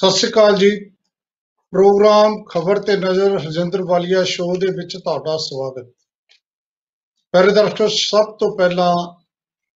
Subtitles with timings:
[0.00, 0.68] ਸਤਿ ਸ਼੍ਰੀ ਅਕਾਲ ਜੀ।
[1.72, 5.90] ਪ੍ਰੋਗਰਾਮ ਖਬਰ ਤੇ ਨਜ਼ਰ ਹਰਜਿੰਦਰ ਵਾਲੀਆ ਸ਼ੋਅ ਦੇ ਵਿੱਚ ਤੁਹਾਡਾ ਸਵਾਗਤ।
[7.32, 8.94] ਪਹਿਲੇ ਦਰਸ਼ਕੋ, ਸਭ ਤੋਂ ਪਹਿਲਾਂ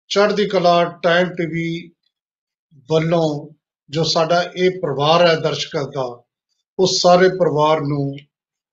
[0.09, 1.91] ਚੜ੍ਹਦੀ ਕਲਾ ਟਾਈਮ ਟੀਵੀ
[2.91, 3.55] ਵੱਲੋਂ
[3.91, 6.23] ਜੋ ਸਾਡਾ ਇਹ ਪਰਿਵਾਰ ਹੈ ਦਰਸ਼ਕਾਂ ਦਾ
[6.79, 8.17] ਉਸ ਸਾਰੇ ਪਰਿਵਾਰ ਨੂੰ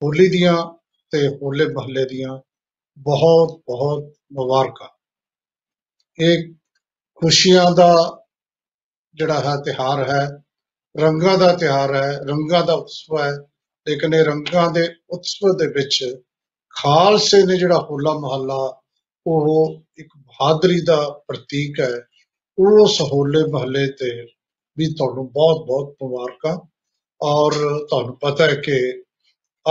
[0.04, 0.56] ਹੋਲੀ ਦੀਆਂ
[1.12, 2.40] ਤੇ ਹੋਲੇ ਮਹੱਲੇ ਦੀਆਂ
[2.98, 4.90] ਬਹੁਤ ਬਹੁਤ ਮੁਬਾਰਕਾਂ।
[6.20, 6.54] ਇਹ
[7.16, 8.22] ਖੁਸ਼ੀਆਂ ਦਾ
[9.14, 10.41] ਜਿਹੜਾ ਹੈ ਤਿਹਾਰ ਹੈ
[11.00, 13.32] ਰੰਗਾਂ ਦਾ ਤਿਉਹਾਰ ਹੈ, ਰੰਗਾਂ ਦਾ ਉਤਸਵ ਹੈ,
[13.88, 16.22] ਲੇਕਿਨ ਇਹ ਰੰਗਾਂ ਦੇ ਉਤਸਵ ਦੇ ਵਿੱਚ
[16.70, 18.82] ਖਾਲਸੇ ਨੇ ਜਿਹੜਾ ਹੋਲਾ ਮਹੱਲਾ,
[19.28, 22.00] ਉਹ ਇੱਕ ਬਹਾਦਰੀ ਦਾ ਪ੍ਰਤੀਕ ਹੈ।
[22.58, 24.28] ਉਸ ਹੋਲੇ ਮਹੱਲੇ ਤੇ
[24.78, 26.58] ਵੀ ਤੁਹਾਨੂੰ ਬਹੁਤ ਬਹੁਤ ਮੁਬਾਰਕਾਂ।
[27.22, 27.52] ਔਰ
[27.90, 29.04] ਤੁਹਾਨੂੰ ਪਤਾ ਹੈ ਕਿ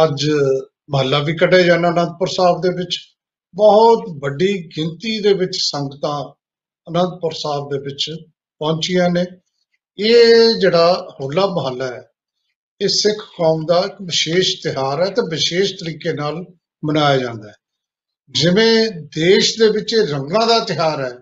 [0.05, 0.31] ਅੱਜ
[0.91, 2.99] ਮਹੱਲਾ ਵੀ ਕੱਢਿਆ ਜਾਣਾ ਅਨੰਦਪੁਰ ਸਾਹਿਬ ਦੇ ਵਿੱਚ।
[3.55, 6.33] ਬਹੁਤ ਵੱਡੀ ਗਿਣਤੀ ਦੇ ਵਿੱਚ ਸੰਗਤਾਂ
[6.91, 8.11] ਅਨੰਦਪੁਰ ਸਾਹਿਬ ਦੇ ਵਿੱਚ
[8.59, 9.25] ਪਹੁੰਚੀਆਂ ਨੇ।
[10.01, 12.03] ਇਹ ਜਿਹੜਾ ਹੋਲਾ ਮਹੱਲਾ ਹੈ,
[12.81, 16.45] ਇਹ ਸਿੱਖ ਕੌਮ ਦਾ ਇੱਕ ਵਿਸ਼ੇਸ਼ ਤਿਉਹਾਰ ਹੈ ਤੇ ਵਿਸ਼ੇਸ਼ ਤਰੀਕੇ ਨਾਲ
[16.85, 17.55] ਮਨਾਇਆ ਜਾਂਦਾ ਹੈ।
[18.31, 21.13] ਜਿਵੇਂ ਦੇਸ਼ ਦੇ ਵਿੱਚ ਇਹ ਰੰਗਾਂ ਦਾ ਤਿਉਹਾਰ ਹੈ,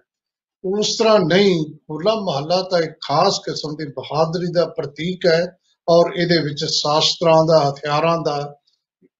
[0.65, 6.13] ਉਸ ਤਰ੍ਹਾਂ ਨਹੀਂ, ਹੋਲਾ ਮਹੱਲਾ ਤਾਂ ਇੱਕ ਖਾਸ ਕਿਸਮ ਦੀ ਬਹਾਦਰੀ ਦਾ ਪ੍ਰਤੀਕ ਹੈ ਔਰ
[6.17, 8.55] ਇਹਦੇ ਵਿੱਚ ਸ਼ਾਸਤਰਾਂ ਦਾ, ਹਥਿਆਰਾਂ ਦਾ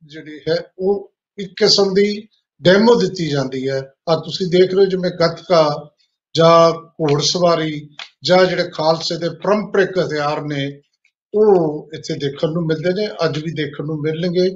[0.05, 2.29] ਜਿਹੜੀ ਹੈ ਉਹ ਇੱਕ ਕਿਸਮ ਦੀ
[2.63, 5.91] ਡੈਮੋ ਦਿੱਤੀ ਜਾਂਦੀ ਹੈ। ਆ ਤੁਸੀਂ ਦੇਖ ਰਹੇ ਹੋ ਜਿਵੇਂ ਗੱਤਕਾ
[6.35, 7.89] ਜਾਂ ਘੋੜਸਵਾਰੀ
[8.25, 10.81] ਜਾਂ ਜਿਹੜੇ ਖਾਲਸੇ ਦੇ ਪਰੰਪਰਿਕ ਹਥਿਆਰ ਨੇ,
[11.35, 14.55] ਉਹ ਇੱਥੇ ਦੇਖਣ ਨੂੰ ਮਿਲਦੇ ਨੇ, ਅੱਜ ਵੀ ਦੇਖਣ ਨੂੰ ਮਿਲਣਗੇ।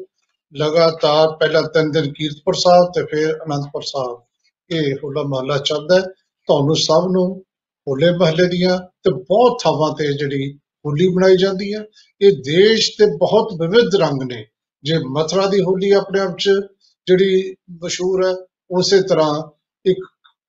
[0.54, 4.22] ਲਗਾਤਾਰ ਪਹਿਲਾਂ ਤਿੰਨ ਦਿਨ ਕੀਰਤਪੁਰ ਸਾਹਿਬ ਤੇ ਫਿਰ ਅਨੰਦਪੁਰ ਸਾਹਿਬ।
[4.70, 6.02] ਇਹ ਹੋਲਾ ਮਹੱਲਾ ਚੱਲਦਾ ਹੈ।
[6.46, 7.44] ਤੁਹਾਨੂੰ ਸਭ ਨੂੰ
[7.88, 10.52] ਹੋਲੇ ਮਹੱਲੇ ਦੀਆਂ ਤੇ ਬਹੁਤ ਥਾਵਾਂ ਤੇ ਜਿਹੜੀ
[10.86, 11.84] ਹੋਲੀ ਬਣਾਈ ਜਾਂਦੀ ਹੈ।
[12.20, 14.46] ਇਹ ਦੇਸ਼ ਦੇ ਬਹੁਤ ਵਿਵਿਧ ਰੰਗ ਨੇ।
[14.82, 16.50] ਜੇ ਮਥੁਰਾ ਦੀ ਹੋਲੀ ਆਪਣੇ ਆਪ 'ਚ
[17.06, 18.32] ਜਿਹੜੀ ਮਸ਼ਹੂਰ ਹੈ,
[18.70, 19.42] ਉਸੇ ਤਰ੍ਹਾਂ
[19.84, 19.98] ਇੱਕ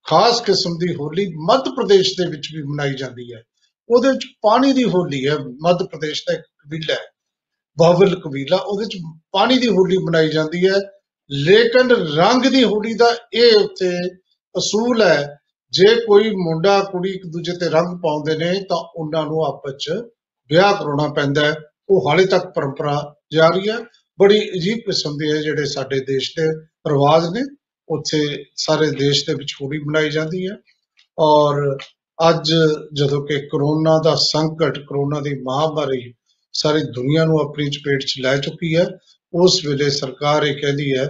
[0.04, 3.44] ਖਾਸ ਕਿਸਮ ਦੀ ਹੋਲੀ ਮੱਧ ਪ੍ਰਦੇਸ਼ ਦੇ ਵਿੱਚ ਵੀ ਮਨਾਈ ਜਾਂਦੀ ਹੈ।
[3.90, 7.00] ਉਹਦੇ ਵਿੱਚ ਪਾਣੀ ਦੀ ਹੋਲੀ ਹੈ, ਮੱਧ ਪ੍ਰਦੇਸ਼ ਦਾ ਇੱਕ ਕਬੀਲਾ ਹੈ
[7.80, 8.98] ਬਾਵਲ ਕਬੀਲਾ। ਉਹਦੇ ਵਿੱਚ
[9.32, 10.76] ਪਾਣੀ ਦੀ ਹੋਲੀ ਮਨਾਈ ਜਾਂਦੀ ਹੈ।
[11.32, 13.98] ਲੇਕਿਨ ਰੰਗ ਦੀ ਹੋਲੀ ਦਾ ਇਹ ਉੱਥੇ
[14.58, 15.38] ਅਸੂਲ ਹੈ,
[15.72, 19.92] ਜੇ ਕੋਈ ਮੁੰਡਾ, ਕੁੜੀ ਇੱਕ ਦੂਜੇ ਤੇ ਰੰਗ ਪਾਉਂਦੇ ਨੇ, ਤਾਂ ਉਹਨਾਂ ਨੂੰ ਆਪਸ 'ਚ
[20.50, 21.56] ਵਿਆਹ ਕਰਾਉਣਾ ਪੈਂਦਾ ਹੈ।
[21.90, 23.78] ਉਹ ਹਾਲੇ ਤੱਕ ਪਰੰਪਰਾ ਜਾਰੀ ਹੈ।
[24.20, 26.46] ਬੜੀ ਅਜੀਬ ਕਿਸਮ ਦੇ ਜਿਹੜੇ ਸਾਡੇ ਦੇਸ਼ ਦੇ
[26.90, 27.42] ਰਿਵਾਜ ਨੇ।
[27.94, 30.56] ਉੱਥੇ ਸਾਰੇ ਦੇਸ਼ ਦੇ ਵਿੱਚ ਹੋਲੀ ਮਨਾਈ ਜਾਂਦੀ ਹੈ।
[31.20, 31.78] ਔਰ
[32.30, 32.52] ਅੱਜ
[32.94, 36.14] ਜਦੋਂ ਕਿ ਕਰੋਨਾ ਦਾ ਸੰਕਟ ਕਰੋਨਾ ਦੀ ਮਹਾਮਾਰੀ
[36.54, 38.88] ਸਾਰੀ ਦੁਨੀਆ ਨੂੰ ਆਪਣੀ ਚਪੇਟ 'ਚ ਲੈ ਚੁੱਕੀ ਹੈ
[39.34, 41.06] ਉਸ ਵੇਲੇ ਸਰਕਾਰ ਇਹ ਕਹਿੰਦੀ ਹੈ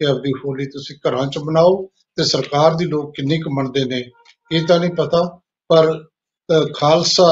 [0.00, 4.04] ਕਿ ਆਪਣੀ ਹੋਲੀ ਤੁਸੀਂ ਘਰਾਂ 'ਚ ਮਨਾਓ ਤੇ ਸਰਕਾਰ ਦੀ ਲੋਕ ਕਿੰਨੀ ਕੁ ਮੰਨਦੇ ਨੇ
[4.52, 5.92] ਇਹ ਤਾਂ ਨਹੀਂ ਪਤਾ ਪਰ
[6.48, 7.26] ਅ, ਖਾਲਸਾ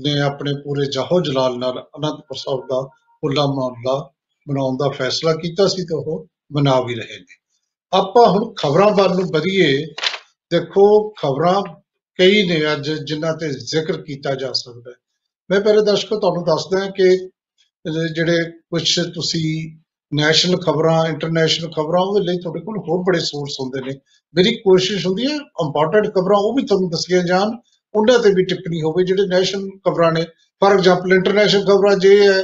[0.00, 2.80] ਨੇ ਆਪਣੇ ਪੂਰੇ ਜਾਹੋ ਜਲਾਲ ਨਾਲ ਅਨੰਦਪੁਰ ਸਾਹਿਬ ਦਾ
[3.22, 4.10] ਹੋਲਾ ਮਹੱਲਾ
[4.48, 7.39] ਮਨਾਉਣ ਦਾ ਫੈਸਲਾ ਕੀਤਾ ਸੀ ਤੇ ਉਹ ਮਨਾ ਵੀ ਰਹੇ ਨੇ।
[7.92, 9.86] ਆਪਾਂ ਹੁਣ ਖਬਰਾਂ ਵੱਲ ਨੂੰ ਵਧੀਏ,
[10.50, 11.62] ਦੇਖੋ ਖਬਰਾਂ
[12.18, 14.94] ਕਈ ਨੇ ਅੱਜ ਜਿਨ੍ਹਾਂ ਤੇ ਜ਼ਿਕਰ ਕੀਤਾ ਜਾ ਸਕਦਾ ਹੈ।
[15.50, 17.16] ਮੈਂ ਪਹਿਲੇ ਦਰਸ਼ਕੋ ਤੁਹਾਨੂੰ ਦੱਸਦਾ ਕਿ
[17.92, 19.78] ਜ- ਜਿਹੜੇ ਕੁਝ ਤੁਸੀਂ
[20.14, 23.98] ਨੈਸ਼ਨਲ ਖਬਰਾਂ ਇੰਟਰਨੈਸ਼ਨਲ ਖਬਰਾਂ, ਉਹਦੇ ਲਈ ਤੁਹਾਡੇ ਕੋਲ ਹੋਰ ਬੜੇ ਸੋਰਸ ਹੁੰਦੇ ਨੇ।
[24.34, 27.48] ਮੇਰੀ ਕੋਸ਼ਿਸ਼ ਹੁੰਦੀ ਹੈ ਇੰਪੋਰਟੈਂਟ ਖਬਰਾਂ ਉਹ ਵੀ ਤੁਹਾਨੂੰ ਦੱਸੀਆਂ ਜਾਣ,
[27.94, 30.24] ਉਹਨਾਂ ਤੇ ਵੀ ਟਿੱਪਣੀ ਹੋਵੇ, ਜਿਹੜੇ ਨੈਸ਼ਨਲ ਖਬਰਾਂ ਨੇ।
[30.60, 32.42] ਫਾਰ ਐਗਜ਼ਾਮਪਲ ਇੰਟਰਨੈਸ਼ਨਲ ਖਬਰਾਂ ਜੇ ਹੈ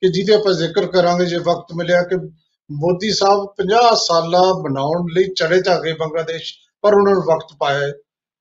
[0.00, 2.28] ਕਿ ਜਿਹਦੇ ਆਪਾਂ ਜ਼ਿਕਰ ਕਰਾਂਗੇ, ਜੇ ਵਕਤ ਮਿਲਿਆ ਕਿ
[2.72, 7.78] ਮੋਦੀ ਸਾਹਿਬ 50 ਸਾਲਾ ਬਣਾਉਣ ਲਈ ਚੜੇ ਤਾਂ ਗਏ ਬੰਗਲਾਦੇਸ਼, ਪਰ ਉਹਨਾਂ ਨੂੰ ਵਕਤ ਪਾਇਆ
[7.78, 7.92] ਹੈ।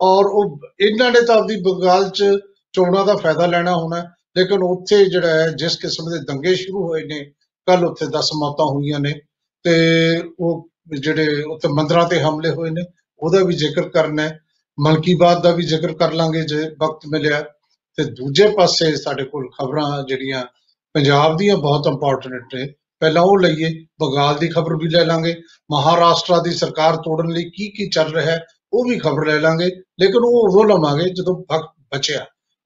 [0.02, 2.26] ਔਰ ਉਹ ਇਹਨਾਂ ਨੇ ਤਾਂ ਆਪਦੀ ਬੰਗਾਲ 'ਚ
[2.74, 4.04] ਚੋਣਾਂ ਦਾ ਫਾਇਦਾ ਲੈਣਾ ਹੋਣਾ ਹੈ।
[4.38, 7.20] ਲੇਕਿਨ ਉੱਥੇ ਜਿਹੜਾ ਹੈ, ਜਿਸ ਕਿਸਮ ਦੇ ਦੰਗੇ ਸ਼ੁਰੂ ਹੋਏ ਨੇ
[7.66, 9.14] ਕੱਲ ਉੱਥੇ 10 ਮੌਤਾਂ ਹੋਈਆਂ ਨੇ
[9.64, 9.76] ਤੇ
[10.40, 12.82] ਉਹ ਜਿਹੜੇ ਉੱਥੇ ਮੰਦਰਾਂ ਤੇ ਹਮਲੇ ਹੋਏ ਨੇ,
[13.20, 14.40] ਉਹਦਾ ਵੀ ਜ਼ਿਕਰ ਕਰਨਾ ਹੈ।
[14.80, 17.42] ਮਨ ਕੀ ਬਾਤ ਦਾ ਵੀ ਜ਼ਿਕਰ ਕਰ ਲਾਂਗੇ ਜੇ ਵਕਤ ਮਿਲਿਆ।
[17.96, 20.46] ਤੇ ਦੂਜੇ ਪਾਸੇ ਸਾਡੇ ਕੋਲ ਖਬਰਾਂ ਜਿਹੜੀਆਂ
[20.94, 25.36] ਪੰਜਾਬ ਦੀਆਂ ਬਹੁਤ ਇੰਪੋਰਟੈਂਟ ਨੇ। ਪਹਿਲਾਂ ਉਹ ਲਈਏ, ਬੰਗਾਲ ਦੀ ਖਬਰ ਵੀ ਲੈ ਲਾਂਗੇ,
[25.72, 29.66] ਮਹਾਰਾਸ਼ਟਰ ਦੀ ਸਰਕਾਰ ਤੋੜਨ ਲਈ ਕੀ ਕੀ ਚੱਲ ਰਿਹਾ ਹੈ, ਉਹ ਵੀ ਖਬਰ ਲੈ ਲਾਂਗੇ,
[30.00, 32.26] ਲੇਕਿਨ ਉਹ ਉਦੋਂ ਲਵਾਂਗੇ ਜਦੋਂ ਵਕਤ ਬਚਿਆ।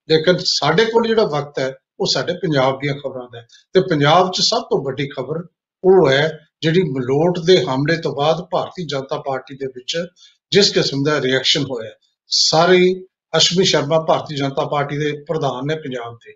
[0.10, 4.31] ਲੇਕਿਨ ਸਾਡੇ ਕੋਲ ਜਿਹੜਾ ਵਕਤ ਹੈ, ਉਹ ਸਾਡੇ ਪੰਜਾਬ ਦੀਆਂ ਖਬਰਾਂ ਦਾ ਹੈ। ਤੇ ਪੰਜਾਬ
[4.31, 5.48] 'ਚ ਸਭ ਤੋਂ ਵੱਡੀ ਖਬਰ
[5.83, 10.06] ਉਹ ਹੈ, ਜਿਹੜੀ ਮਲੋਟ ਦੇ ਹਮਲੇ ਤੋਂ ਬਾਅਦ ਭਾਰਤੀ ਜਨਤਾ ਪਾਰਟੀ ਦੇ ਵਿੱਚ
[10.51, 11.92] ਜਿਸ ਕਿਸਮ ਦਾ ਰਿਐਕਸ਼ਨ ਹੋਇਆ
[12.28, 13.06] ਸਾਰੀ
[13.38, 16.33] ਅਸ਼ਮੀ ਸ਼ਰਮਾ ਭਾਰਤੀ ਜਨਤਾ ਪਾਰਟੀ ਦੇ ਪ੍ਰਧਾਨ ਨੇ ਪੰਜਾਬ ਦੇ।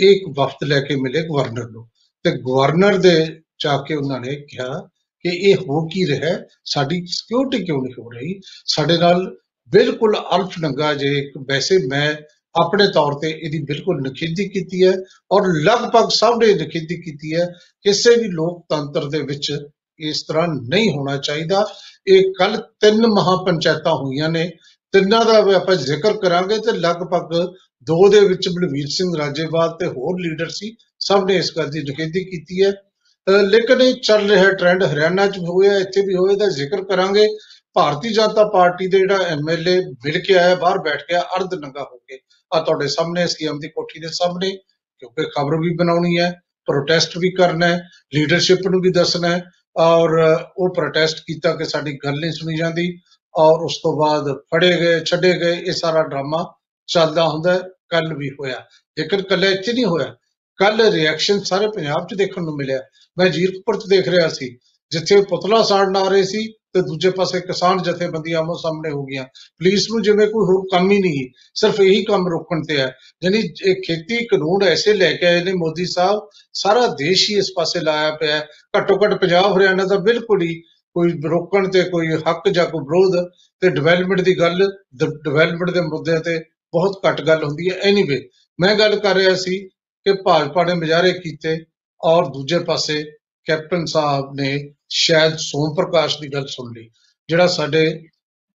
[0.00, 1.88] ਇਹ ਇੱਕ ਵਫਦ ਲੈ ਕੇ ਮਿਲੇ ਗਵਰਨਰ ਨੂੰ।
[2.30, 4.88] ਤੇ ਗਵਰਨਰ ਦੇ ਜਾ ਕੇ ਉਹਨਾਂ ਨੇ ਕਿਹਾ
[5.20, 6.32] ਕਿ ਇਹ ਹੋ ਕੀ ਰਿਹਾ?
[6.32, 6.46] ਹੈ?
[6.64, 8.40] ਸਾਡੀ ਸਿਕਿਉਰਿਟੀ ਕਿਉਂ ਨਹੀਂ ਹੋ ਰਹੀ?
[8.66, 9.36] ਸਾਡੇ ਨਾਲ
[9.68, 12.14] ਬਿਲਕੁਲ ਅਲਫ ਨੰਗਾ ਜੇ ਇੱਕ ਵੈਸੇ ਮੈਂ
[12.60, 14.94] ਆਪਣੇ ਤੌਰ ਤੇ ਇਹਦੀ ਬਿਲਕੁਲ ਨਖੇਦੀ ਕੀਤੀ ਹੈ
[15.32, 17.46] ਔਰ ਲਗਭਗ ਸਭ ਨੇ ਨਖੇਦੀ ਕੀਤੀ ਹੈ।
[17.82, 19.58] ਕਿਸੇ ਵੀ ਲੋਕਤੰਤਰ ਦੇ ਵਿੱਚ
[19.98, 21.66] ਇਸ ਤਰ੍ਹਾਂ ਨਹੀਂ ਹੋਣਾ ਚਾਹੀਦਾ।
[22.06, 24.50] ਇਹ ਕੱਲ ਤਿੰਨ ਮਹਾਪੰਚਾਇਤਾਂ ਹੋਈਆਂ ਨੇ।
[24.92, 27.46] ਤਿੰਨਾਂ ਦਾ ਵੀ ਆਪਾਂ ਜ਼ਿਕਰ ਕਰਾਂਗੇ ਤੇ ਲਗਭਗ
[27.82, 31.82] ਦੋ ਦੇ ਵਿੱਚ ਬਲਵੀਰ ਸਿੰਘ ਰਾਜੇਵਾਲ ਤੇ ਹੋਰ ਲੀਡਰ ਸੀ। ਸਭ ਨੇ ਇਸ ਗੱਲ ਦੀ
[31.82, 36.14] ਨਖੇਦੀ ਕੀਤੀ ਹੈ। ਅਹ ਲੇਕਿਨ ਇਹ ਚੱਲ ਰਿਹਾ ਟ੍ਰੈਂਡ ਹਰਿਆਣਾ 'ਚ ਵੀ ਹੋਇਆ, ਇੱਥੇ ਵੀ
[36.14, 37.26] ਹੋਇਆ ਦਾ ਜ਼ਿਕਰ ਕਰਾਂਗੇ।
[37.74, 41.96] ਭਾਰਤੀ ਜਨਤਾ ਪਾਰਟੀ ਦੇ ਜਿਹੜਾ ਐਮਐਲਏ ਮਿਲ ਕੇ ਆਇਆ, ਬਾਹਰ ਬੈਠ ਗਿਆ ਅਰਧ ਨੰਗਾ ਹੋ
[41.96, 42.18] ਕੇ।
[42.54, 44.50] ਆ ਤੁਹਾਡੇ ਸਾਹਮਣੇ, ਸੀਐਮ ਦੀ ਕੋਠੀ ਦੇ ਸਾਹਮਣੇ
[44.98, 46.34] ਕਿਉਂਕਿ ਖਬਰ ਵੀ ਬਣਾਉਣੀ ਹੈ
[46.66, 47.82] ਪ੍ਰੋਟੈਸਟ ਵੀ ਕਰਨਾ ਹੈ
[48.14, 49.44] ਲੀਡਰਸ਼ਿਪ ਨੂੰ ਵੀ ਦੱਸਣਾ ਹੈ,
[49.76, 50.10] ਔਰ
[50.56, 53.00] ਉਹ ਪ੍ਰੋਟੈਸਟ ਕੀਤਾ ਕਿ ਸਾਡੀ ਗੱਲ ਨਹੀਂ ਸੁਣੀ ਜਾਂਦੀ,
[53.34, 56.54] ਔਰ ਉਸ ਤੋਂ ਬਾਅਦ ਫੜੇ ਗਏ, ਛੱਡੇ ਗਏ, ਇਹ ਸਾਰਾ ਡਰਾਮਾ
[56.86, 57.58] ਚੱਲਦਾ ਹੁੰਦਾ
[57.88, 58.64] ਕੱਲ ਵੀ ਹੋਇਆ।
[58.98, 60.16] ਲੇਕਿਨ ਕੱਲੇ ਇੱਥੇ ਨਹੀਂ ਹੋਇਆ
[60.58, 62.80] ਕੱਲ ਰਿਐਕਸ਼ਨ ਸਾਰੇ ਪੰਜਾਬ 'ਚ ਦੇਖਣ ਨੂੰ ਮਿਲਿਆ।
[63.16, 64.56] ਮੈਂ ਜੀਰਕਪੁਰ 'ਚ ਦੇਖ ਰਿਹਾ ਸੀ।
[64.92, 69.24] ਜਿੱਥੇ ਪੁਤਲਾ ਸਾੜਨ ਆ ਰਹੇ ਸੀ ਤੇ ਦੂਜੇ ਪਾਸੇ ਕਿਸਾਨ ਜਥੇਬੰਦੀਆਂ ਆਮੋ ਸਾਹਮਣੇ ਹੋ ਗਈਆਂ।
[69.24, 71.24] ਪੁਲਿਸ ਨੂੰ ਜਿਵੇਂ ਕੋਈ ਹੋਰ ਕੰਮ ਹੀ ਨਹੀਂ,
[71.54, 72.92] ਸਿਰਫ ਇਹੀ ਕੰਮ ਰੋਕਣ ਤੇ ਹੈ।
[73.24, 76.20] ਯਾਨੀ ਇਹ ਖੇਤੀ ਕਾਨੂੰਨ ਐਸੇ ਲੈ ਕੇ ਆਏ ਨੇ ਮੋਦੀ ਸਾਹਿਬ,
[76.52, 78.46] ਸਾਰਾ ਦੇਸ਼ ਹੀ ਇਸ ਪਾਸੇ ਲਾਇਆ ਪਿਆ ਹੈ।
[78.78, 80.60] ਘੱਟੋ ਘੱਟ ਪੰਜਾਬ ਹਰਿਆਣਾ ਦਾ ਬਿਲਕੁਲ ਹੀ
[80.96, 83.28] ਕੋਈ ਰੋਕਣ ਤੇ ਕੋਈ ਹੱਕ ਜਾਂ ਕੋਈ ਵਿਰੋਧ
[83.62, 84.66] ਤੇ ਡਿਵੈਲਪਮੈਂਟ ਦੀ ਗੱਲ
[84.96, 86.38] ਡਿਵੈਲਪਮੈਂਟ ਦੇ ਮੁੱਦਿਆਂ ਤੇ
[86.72, 88.28] ਬਹੁਤ ਘੱਟ ਗੱਲ ਹੁੰਦੀ ਹੈ। ਐਨੀਵੇ
[88.58, 89.58] ਮੈਂ ਗੱਲ ਕਰ ਰਿਹਾ ਸੀ
[90.06, 91.64] ਕਿ ਭਾਜਪਾ ਨੇ ਮੁਜ਼ਾਹਰੇ ਕੀਤੇ
[92.04, 93.04] ਔਰ ਦੂਜੇ ਪਾਸੇ
[93.46, 96.90] ਕੈਪਟਨ ਸਾਹਿਬ ਨੇ ਸ਼ਾਇਦ ਸੋਮ ਪ੍ਰਕਾਸ਼ ਦੀ ਗੱਲ ਸੁਣ ਲਈ
[97.28, 98.04] ਜਿਹੜਾ ਸਾਡੇ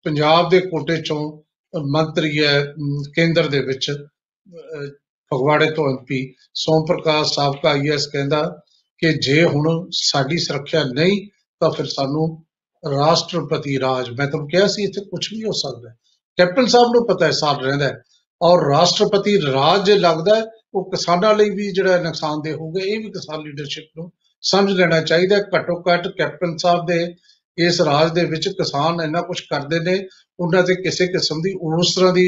[0.05, 1.41] ਪੰਜਾਬ ਦੇ ਕੋਟੇ ਚੋਂ
[1.91, 4.87] ਮੰਤਰੀ ਹੈ ਅਮ, ਕੇਂਦਰ ਦੇ ਵਿੱਚ ਅਹ,
[5.31, 8.61] ਫਗਵਾੜੇ ਤੋਂ ਐਮਪੀ ਸੋਮ ਪ੍ਰਕਾਸ਼ ਸਾਬਕਾ ਆਈਐਸ ਕਹਿੰਦਾ
[8.97, 12.43] ਕਿ ਜੇ ਹੁਣ ਸਾਡੀ ਸੁਰੱਖਿਆ ਨਹੀਂ ਤਾਂ ਫਿਰ ਸਾਨੂੰ
[12.91, 15.95] ਰਾਸ਼ਟਰਪਤੀ ਰਾਜ ਮੈਂ ਤੁਹਾਨੂੰ ਕਿਹਾ ਸੀ ਇੱਥੇ ਕੁਝ ਵੀ ਹੋ ਸਕਦਾ ਹੈ।
[16.37, 18.01] ਕੈਪਟਨ ਸਾਹਿਬ ਨੂੰ ਪਤਾ ਹੈ ਸਾਲ ਰਹਿੰਦਾ ਹੈ।
[18.41, 23.09] ਔਰ ਰਾਸ਼ਟਰਪਤੀ ਰਾਜ ਜੇ ਲੱਗਦਾ ਹੈ, ਉਹ ਕਿਸਾਨਾਂ ਲਈ ਵੀ ਜਿਹੜਾ ਨੁਕਸਾਨਦੇਹ ਹੋਊਗਾ ਇਹ ਵੀ
[23.11, 24.11] ਕਿਸਾਨ ਲੀਡਰਸ਼ਿਪ ਨੂੰ
[24.43, 27.05] ਸਮਝ ਲੈਣਾ ਚਾਹੀਦਾ ਹੈ। ਘੱਟੋ ਘੱਟ ਕੈਪਟਨ ਸਾਹਿਬ ਦੇ
[27.57, 29.99] ਇਸ ਰਾਜ ਦੇ ਵਿੱਚ ਕਿਸਾਨ ਇੰਨਾ ਕੁਝ ਕਰਦੇ ਨੇ
[30.39, 32.27] ਉਹਨਾਂ ਤੇ ਕਿਸੇ ਕਿਸਮ ਦੀ ਉਸ ਤਰ੍ਹਾਂ ਦੀ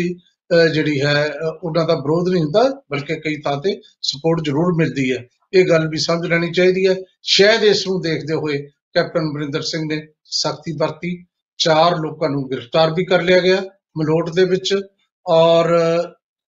[0.50, 4.74] ਅਹ, ਜਿਹੜੀ ਹੈ ਅਹ, ਉਹਨਾਂ ਦਾ ਵਿਰੋਧ ਨਹੀਂ ਹੁੰਦਾ ਬਲਕਿ ਕਈ ਥਾਂ ਤੇ ਸਪੋਰਟ ਜ਼ਰੂਰ
[4.76, 5.24] ਮਿਲਦੀ ਹੈ
[5.54, 8.58] ਇਹ ਗੱਲ ਵੀ ਸਮਝ ਲੈਣੀ ਚਾਹੀਦੀ ਹੈ ਸ਼ਾਇਦ ਇਸ ਨੂੰ ਦੇਖਦੇ ਹੋਏ
[8.94, 10.02] ਕੈਪਟਨ ਅਮਰਿੰਦਰ ਸਿੰਘ ਨੇ
[10.34, 11.16] ਸਖਤੀ ਵਰਤੀ
[11.60, 13.62] ਚਾਰ ਲੋਕਾਂ ਨੂੰ ਗ੍ਰਿਫਤਾਰ ਵੀ ਕਰ ਲਿਆ ਗਿਆ
[13.98, 14.74] ਮਲੋਟ ਦੇ ਵਿੱਚ
[15.26, 15.70] ਔਰ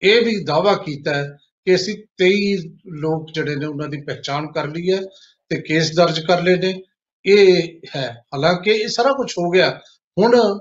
[0.02, 1.28] ਇਹ ਵੀ ਦਾਵਾ ਕੀਤਾ ਹੈ
[1.68, 2.56] ਕਿ ਅਸੀਂ 23
[2.86, 5.00] ਲੋਕ ਜਿਹੜੇ ਨੇ ਉਹਨਾਂ ਦੀ ਪਹਿਚਾਣ ਕਰ ਲਈ ਹੈ
[5.48, 6.82] ਤੇ ਕੇਸ ਦਰਜ ਕਰ ਲਏ ਨੇ।
[7.26, 9.80] ਇਹ ਹੈ। ਹਾਲਾਂਕਿ ਇਹ ਸਾਰਾ ਕੁਝ ਹੋ ਗਿਆ।
[10.18, 10.58] ਹੁਣ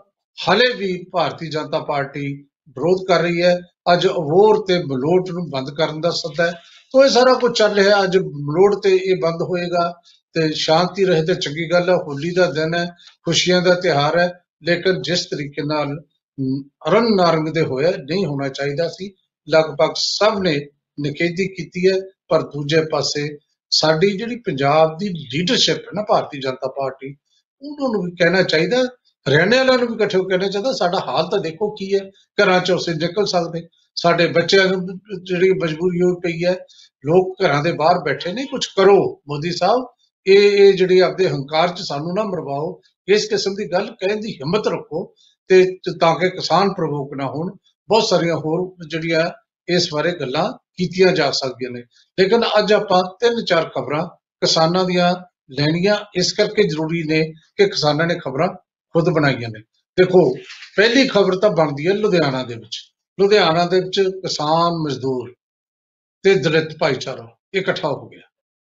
[0.47, 2.33] ਹਾਲੇ ਵੀ ਭਾਰਤੀ ਜਨਤਾ ਪਾਰਟੀ
[2.69, 3.59] ਵਿਰੋਧ ਕਰ ਰਹੀ ਹੈ।
[3.93, 6.51] ਅੱਜ ਅਬੋਰ ਤੇ ਬਲੋਟ ਨੂੰ ਬੰਦ ਕਰਨ ਦਾ ਸੱਦਾ ਹੈ।
[6.91, 10.01] ਤੋ ਇਹ ਸਾਰਾ ਕੁਝ ਚੱਲ ਰਿਹਾ ਅੱਜ ਬਲੋਟ ਤੇ ਇਹ ਬੰਦ ਹੋਏਗਾ
[10.33, 12.85] ਤੇ ਸ਼ਾਂਤੀ ਰਹੇ ਤੇ ਚੰਗੀ ਗੱਲ ਹੈ। ਹੋਲੀ ਦਾ ਦਿਨ ਹੈ
[13.25, 14.33] ਖੁਸ਼ੀਆਂ ਦਾ ਤਿਉਹਾਰ ਹੈ।
[14.63, 19.13] ਲੇਕਿਨ ਜਿਸ ਤਰੀਕੇ ਨਾਲ ਅਮ, ਅਰਨ ਨਾਰੰਗ ਦੇ ਹੋਇਆ ਨਹੀਂ ਹੋਣਾ ਚਾਹੀਦਾ ਸੀ।
[19.49, 20.67] ਲਗਭਗ ਸਭ ਨੇ
[20.99, 21.97] ਨਿਖੇਧੀ ਕੀਤੀ ਹੈ,
[22.27, 23.37] ਪਰ ਦੂਜੇ ਪਾਸੇ
[23.71, 27.15] ਸਾਡੀ ਜਿਹੜੀ ਪੰਜਾਬ ਦੀ ਲੀਡਰਸ਼ਿਪ ਹੈ ਨਾ, ਭਾਰਤੀ ਜਨਤਾ ਪਾਰਟੀ,
[27.61, 28.83] ਉਹਨਾਂ ਨੂੰ ਵੀ ਕਹਿਣਾ ਚਾਹੀਦਾ,
[29.25, 31.99] ਹਰਿਆਣੇ ਵਾਲਿਆਂ ਨੂੰ ਵੀ ਇਕੱਠੇ ਹੋ ਕੇ ਕਹਿਣਾ ਚਾਹੀਦਾ, ਸਾਡਾ ਹਾਲ ਤਾਂ ਦੇਖੋ ਕੀ ਹੈ,
[32.37, 36.53] ਘਰਾਂ ਚੋਂ ਅਸੀਂ ਨਿਕਲ ਸਕਦੇ, ਸਾਡੇ ਬੱਚਿਆਂ ਨੂੰ ਜਿਹੜੀ ਮਜਬੂਰੀ ਹੋਈ ਪਈ ਹੈ,
[37.05, 39.85] ਲੋਕ ਘਰਾਂ ਦੇ ਬਾਹਰ ਬੈਠੇ ਨੇ ਕੁਝ ਕਰੋ, ਮੋਦੀ ਸਾਹਿਬ,
[40.25, 44.33] ਇਹ ਇਹ ਜਿਹੜੀ ਆਪਦੇ ਹੰਕਾਰ ਚ ਸਾਨੂੰ ਨਾ ਮਰਵਾਓ, ਇਸ ਕਿਸਮ ਦੀ ਗੱਲ ਕਹਿਣ ਦੀ
[44.33, 45.13] ਹਿੰਮਤ ਰੱਖੋ,
[45.49, 47.51] ਤੇ ਤੇ ਤਾਂ ਕਿ ਕਿਸਾਨ ਪ੍ਰਵੋਕ ਨਾ ਹੋਣ,
[47.89, 49.29] ਬਹੁਤ ਸਾਰੀਆਂ ਹੋਰ ਜਿਹੜੀਆਂ
[49.69, 51.83] ਇਸ ਬਾਰੇ ਗੱਲਾਂ ਕੀਤੀਆਂ ਜਾ ਸਕਦੀਆਂ ਨੇ।
[52.19, 55.15] ਲੇਕਿਨ ਅੱਜ ਆਪਾਂ ਤਿੰਨ ਚਾਰ ਖਬਰਾਂ ਕਿਸਾਨਾਂ ਦੀਆਂ
[55.59, 58.47] ਲੈਣੀਆਂ ਇਸ ਕਰਕੇ ਜ਼ਰੂਰੀ ਨੇ ਕਿ ਕਿਸਾਨਾਂ ਨੇ ਖਬਰਾਂ
[58.93, 59.59] ਖੁਦ ਬਣਾਈਆਂ ਨੇ।
[59.97, 60.33] ਦੇਖੋ,
[60.75, 62.79] ਪਹਿਲੀ ਖਬਰ ਤਾਂ ਬਣਦੀ ਹੈ ਲੁਧਿਆਣਾ ਦੇ ਵਿੱਚ।
[63.19, 65.33] ਲੁਧਿਆਣਾ ਦੇ ਵਿੱਚ ਕਿਸਾਨ ਮਜ਼ਦੂਰ
[66.23, 68.21] ਤੇ ਦਲਿਤ ਭਾਈਚਾਰਾ ਇਕੱਠਾ ਹੋ ਗਿਆ।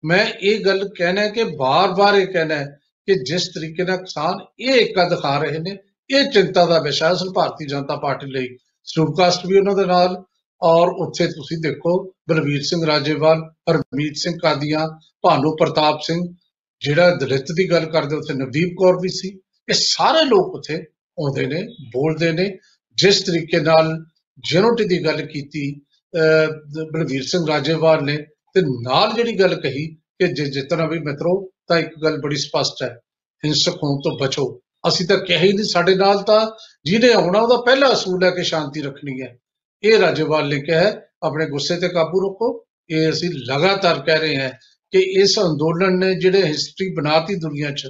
[0.05, 4.45] ਮੈਂ ਇਹ ਗੱਲ ਕਹਿਣਾ ਹੈ ਕਿ ਬਾਰ-ਬਾਰ ਇਹ ਕਹਿਣਾ ਹੈ ਕਿ ਜਿਸ ਤਰੀਕੇ ਨਾਲ ਕਿਸਾਨ
[4.59, 5.77] ਇਹ ਏਕਾ ਦਿਖਾ ਰਹੇ ਨੇ,
[6.09, 10.23] ਇਹ ਚਿੰਤਾ ਦਾ ਵਿਸ਼ਾ ਹੈ। ਅਸਲ ਭਾਰਤੀ ਜਨਤਾ ਪਾਰਟੀ ਲਈ ਸਟੂਡਕਾਸਟ ਵੀ ਉਹਨਾਂ ਦੇ ਨਾਲ
[10.61, 16.35] ਔਰ ਉੱਥੇ ਤੁਸੀਂ ਦੇਖੋ ਬਲਵੀਰ ਸਿੰਘ ਰਾਜੇਵਾਲ ਹਰਮੀਤ ਸਿੰਘ ਕਾਦੀਆਂ ਭਾਨੂ ਪ੍ਰਤਾਪ ਸਿੰਘ
[16.81, 19.27] ਜਿਹੜਾ ਦਲਿਤ ਦੀ ਗੱਲ ਕਰਦੇ ਉੱਥੇ ਨਵਦੀਪ ਕੌਰ ਵੀ ਸੀ।
[19.69, 20.75] ਇਹ ਸਾਰੇ ਲੋਕ ਉੱਥੇ
[21.19, 22.57] ਆਉਂਦੇ ਨੇ ਬੋਲਦੇ ਨੇ।
[22.95, 24.05] ਜਿਸ ਤਰੀਕੇ ਨਾਲ
[24.51, 25.79] ਜਨੋਟੀ ਦੀ ਗੱਲ ਕੀਤੀ
[26.15, 26.47] ਅਹ,
[26.93, 28.17] ਬਲਵੀਰ ਸਿੰਘ ਰਾਜੇਵਾਲ ਨੇ
[28.53, 32.83] ਤੇ ਨਾਲ ਜਿਹੜੀ ਗੱਲ ਕਹੀ ਕਿ ਜੇ ਜਿੱਤਣਾ ਵੀ ਮਿੱਤਰੋ ਤਾਂ ਇੱਕ ਗੱਲ ਬੜੀ ਸਪਸ਼ਟ
[32.83, 32.99] ਹੈ
[33.45, 36.51] ਹਿੰਸਕ ਹੋਣ ਤੋਂ ਬਚੋ। ਅਸੀਂ ਤਾਂ ਕਿਹਾ ਹੀ ਨਹੀਂ ਸਾਡੇ ਨਾਲ ਤਾਂ
[36.85, 39.37] ਜਿਹਨੇ ਆਉਣਾ ਉਹਦਾ ਪਹਿਲਾ ਅਸੂਲ ਹੈ ਕਿ ਸ਼ਾਂਤੀ ਰੱਖਣੀ ਹੈ।
[39.83, 44.37] ਇਹ ਰਾਜੇਵਾਲ ਨੇ ਕਿਹਾ ਹੈ, ਆਪਣੇ ਗੁੱਸੇ ਤੇ ਕਾਬੂ ਰੱਖੋ। ਇਹ ਅਸੀਂ ਲਗਾਤਾਰ ਕਹਿ ਰਹੇ
[44.37, 44.49] ਹਾਂ
[44.91, 47.87] ਕਿ ਇਸ ਅੰਦੋਲਨ ਨੇ ਜਿਹੜੇ ਹਿਸਟਰੀ ਬਣਾਤੀ ਦੁਨੀਆ 'ਚ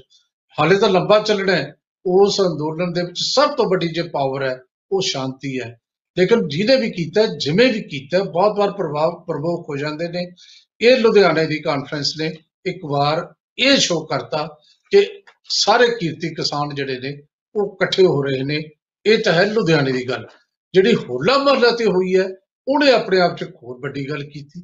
[0.60, 1.74] ਹਾਲੇ ਤਾਂ ਲੰਬਾ ਚੱਲਣਾ ਹੈ
[2.06, 4.60] ਉਸ ਅੰਦੋਲਨ ਦੇ ਵਿੱਚ ਸਭ ਤੋਂ ਵੱਡੀ ਜੇ ਪਾਵਰ ਹੈ
[4.92, 5.80] ਉਹ ਸ਼ਾਂਤੀ ਹੈ।
[6.18, 10.32] ਲੇਕਿਨ ਜਿਹਨੇ ਵੀ ਕੀਤਾ ਜਿਵੇਂ ਵੀ ਕੀਤਾ ਬਹੁਤ ਵਾਰ ਪ੍ਰਭਾਵ ਪ੍ਰਭੋਕ ਹੋ ਜਾਂਦੇ ਨੇ।
[10.82, 12.34] ਇਹ ਲੁਧਿਆਣੇ ਦੀ ਕਾਨਫਰੰਸ ਨੇ
[12.66, 14.48] ਇੱਕ ਵਾਰ ਇਹ ਸ਼ੋਅ ਕਰਤਾ
[14.92, 17.22] ਕਿ ਸਾਰੇ ਕੀਰਤੀ ਕਿਸਾਨ ਜਿਹੜੇ ਨੇ
[17.56, 18.64] ਉਹ ਇਕੱਠੇ ਹੋ ਰਹੇ ਨੇ।
[19.06, 20.28] ਇਹ ਤਾਂ ਹੈ ਲੁਧਿਆਣੇ ਦੀ ਗੱਲ।
[20.74, 22.28] ਜਿਹੜੀ ਹੋਲਾ ਮਹੱਲਾ ਤੇ ਹੋਈ ਹੈ,
[22.68, 24.62] ਉਹਨੇ ਆਪਣੇ ਆਪ 'ਚ ਇੱਕ ਹੋਰ ਵੱਡੀ ਗੱਲ ਕੀਤੀ।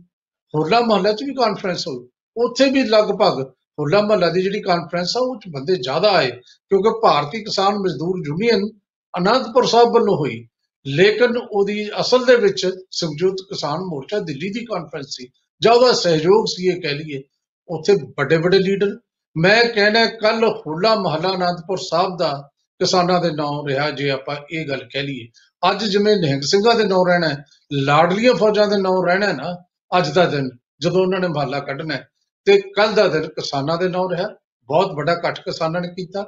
[0.56, 2.08] ਹੋਲਾ ਮਹੱਲਾ 'ਚ ਵੀ ਕਾਨਫਰੰਸ ਹੋਈ।
[2.38, 3.42] ਉੱਥੇ ਵੀ ਲਗਭਗ
[3.80, 8.22] ਹੋਲਾ ਮਹੱਲਾ ਦੀ ਜਿਹੜੀ ਕਾਨਫਰੰਸ ਆ, ਉਹ 'ਚ ਬੰਦੇ ਜ਼ਿਆਦਾ ਆਏ, ਕਿਉਂਕਿ ਭਾਰਤੀ ਕਿਸਾਨ ਮਜ਼ਦੂਰ
[8.28, 8.70] ਯੂਨੀਅਨ
[9.18, 10.48] ਅਨੰਦਪੁਰ ਸਾਹਿਬ ਵੱਲੋਂ ਹੋਈ।
[10.88, 15.28] ਲੇਕਿਨ ਉਹਦੀ ਅਸਲ ਦੇ ਵਿੱਚ ਸੰਯੁਕਤ ਕਿਸਾਨ ਮੋਰਚਾ ਦਿੱਲੀ ਦੀ ਕਾਨਫਰੰਸ ਸੀ।
[15.62, 17.24] ਜਾਂ ਉਹਦਾ ਸਹਿਯੋਗ ਸੀ ਇਹ ਕਹਿ ਲਈਏ।
[17.70, 19.00] ਉੱਥੇ ਵੱਡੇ ਵੱਡੇ ਲੀਡਰ
[19.38, 22.50] ਮੈਂ ਕਹਿੰਦਾ ਕੱਲ ਹੋਲਾ ਮਹੱਲਾ ਅਨੰਦਪੁਰ ਸਾਹਿਬ ਦਾ
[22.84, 25.28] ਕਿਸਾਨਾਂ ਦੇ ਨਾਂ ਰਿਹਾ ਜੇ ਆਪਾਂ ਇਹ ਗੱਲ ਕਹਿ ਲਈਏ।
[25.72, 29.64] ਅੱਜ ਜਿਵੇਂ ਨਿਹੰਗ ਸਿੰਘਾਂ ਦੇ ਨਾਂ ਰਹਿਣਾ ਹੈ, ਲਾਡਲੀਆਂ ਫੌਜਾਂ ਦੇ ਨਾਂ ਰਹਿਣਾ ਹੈ ਨਾ
[29.98, 30.50] ਅੱਜ ਦਾ ਦਿਨ
[30.82, 32.08] ਜਦੋਂ ਉਹਨਾਂ ਨੇ ਮਹੱਲਾ ਕੱਢਣਾ ਹੈ,
[32.46, 34.30] ਤੇ ਕੱਲ ਦਾ ਦਿਨ ਕਿਸਾਨਾਂ ਦੇ ਨਾਂ ਰਿਹਾ।
[34.68, 36.22] ਬਹੁਤ ਵੱਡਾ ਇਕੱਠ ਕਿਸਾਨਾਂ ਨੇ ਕੀਤਾ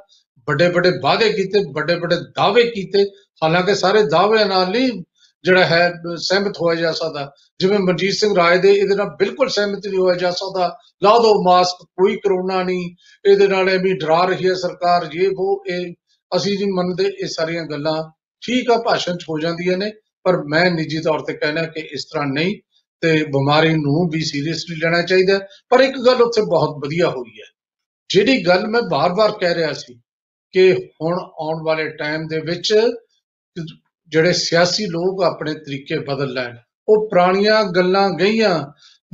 [0.47, 3.05] ਵੱਡੇ ਵੱਡੇ ਵਾਅਦੇ ਕੀਤੇ ਵੱਡੇ ਵੱਡੇ ਦਾਅਵੇ ਕੀਤੇ।
[3.43, 5.03] ਹਾਲਾਂਕਿ ਸਾਰੇ ਦਾਅਵਿਆਂ ਨਾਲ ਨਹੀਂ
[5.43, 9.49] ਜਿਹੜਾ ਹੈ ਅਹ ਸਹਿਮਤ ਹੋਇਆ ਜਾ ਸਕਦਾ। ਜਿਵੇਂ ਮਨਜੀਤ ਸਿੰਘ ਰਾਏ ਦੇ ਇਹਦੇ ਨਾਲ ਬਿਲਕੁਲ
[9.49, 12.95] ਸਹਿਮਤ ਨਹੀਂ ਹੋਇਆ ਜਾ ਸਕਦਾ। ਲਾ ਦਿਓ ਮਾਸਕ ਕੋਈ ਕਰੋਨਾ ਨਹੀਂ
[13.29, 15.93] ਇਹਦੇ ਨਾਲ ਐਵੇਂ ਡਰਾ ਰਹੀ ਹੈ ਸਰਕਾਰ ਇਹ ਉਹ ਇਹ
[16.31, 18.01] ਅਸੀਂ ਨਹੀਂ ਮੰਨਦੇ ਇਹ ਸਾਰੀਆਂ ਗੱਲਾਂ
[18.43, 19.91] ਠੀਕ ਆ, ਭਾਸ਼ਣ 'ਚ ਹੋ ਜਾਂਦੀਆਂ ਨੇ,
[20.25, 22.55] ਪਰ ਮੈਂ ਨਿੱਜੀ ਤੌਰ ਤੇ ਕਹਿਣਾ ਕਿ ਇਸ ਤਰ੍ਹਾਂ ਨਹੀਂ
[23.03, 27.39] ਤੇ ਬਿਮਾਰੀ ਨੂੰ ਵੀ ਸੀਰੀਅਸਲੀ ਲੈਣਾ ਚਾਹੀਦਾ ਹੈ। ਪਰ ਇੱਕ ਗੱਲ ਉੱਥੇ ਬਹੁਤ ਵਧੀਆ ਹੋਈ
[27.39, 27.45] ਹੈ
[28.09, 29.93] ਜਿਹੜੀ ਗੱਲ ਮੈਂ ਬਾਰ-ਬਾਰ ਕਹਿ ਰਿਹਾ ਸੀ
[30.53, 32.73] ਕਿ ਹੁਣ ਆਉਣ ਵਾਲੇ ਟਾਈਮ ਦੇ ਵਿੱਚ
[34.11, 36.55] ਜਿਹੜੇ ਸਿਆਸੀ ਲੋਕ ਆਪਣੇ ਤਰੀਕੇ ਬਦਲ ਲੈਣ,
[36.87, 38.59] ਉਹ ਪੁਰਾਣੀਆਂ ਗੱਲਾਂ ਗਈਆਂ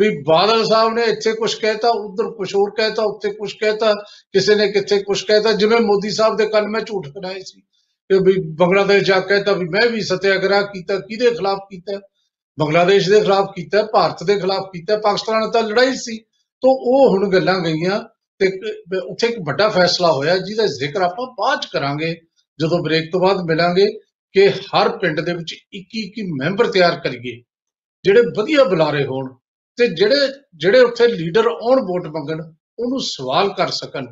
[0.01, 3.93] ਵੀ ਬਾਦਲ ਸਾਹਿਬ ਨੇ ਇੱਥੇ ਕੁਝ ਕਹਿਤਾ, ਉਧਰ ਕੁਝ ਹੋਰ ਕਹਿਤਾ, ਉੱਥੇ ਕੁਝ ਕਹਿਤਾ,
[4.33, 7.61] ਕਿਸੇ ਨੇ ਕਿੱਥੇ ਕੁਝ ਕਹਿਤਾ, ਜਿਵੇਂ ਮੋਦੀ ਸਾਹਿਬ ਦੇ ਕੱਲ ਮੈਂ ਝੂਠ ਬਣਾਏ ਸੀ।
[8.09, 12.01] ਕਿ ਵੀ ਬੰਗਲਾਦੇਸ਼ ਜਾ ਕੇ ਕਹਿਤਾ ਵੀ ਮੈਂ ਵੀ ਸਤਿਆਗ੍ਰਹਿ ਕੀਤਾ, ਕਿਹਦੇ ਖਿਲਾਫ ਕੀਤਾ?
[12.59, 16.17] ਬੰਗਲਾਦੇਸ਼ ਦੇ ਖਿਲਾਫ ਕੀਤਾ, ਭਾਰਤ ਦੇ ਖਿਲਾਫ ਕੀਤਾ, ਪਾਕਿਸਤਾਨ ਨਾਲ ਤਾਂ ਲੜਾਈ ਸੀ।
[16.61, 17.99] ਤੋਂ ਉਹ ਹੁਣ ਗੱਲਾਂ ਗਈਆਂ
[18.39, 22.15] ਤੇ ਇੱਕ- ਉੱਥੇ ਇੱਕ ਵੱਡਾ ਫੈਸਲਾ ਹੋਇਆ, ਜਿਹਦਾ ਜ਼ਿਕਰ ਆਪਾਂ ਬਾਅਦ ਚ ਕਰਾਂਗੇ,
[22.59, 23.87] ਜਦੋਂ ਬ੍ਰੇਕ ਤੋਂ ਬਾਅਦ ਮਿਲਾਂਗੇ
[24.31, 27.43] ਕਿ ਹਰ ਪਿੰਡ ਦੇ ਵਿੱਚ 21 21 ਮੈਂਬਰ ਤਿਆਰ ਕਰੀਏ,
[28.03, 29.33] ਜਿਹੜੇ ਵਧੀਆ ਬੁਲਾਰੇ ਹੋਣ।
[29.81, 30.15] ਤੇ ਜਿਹੜੇ
[30.55, 32.41] ਜਿਹੜੇ ਉੱਥੇ ਲੀਡਰ ਆਉਣ ਵੋਟ ਮੰਗਣ
[32.79, 34.05] ਉਹਨੂੰ ਸਵਾਲ ਕਰ ਸਕਣ।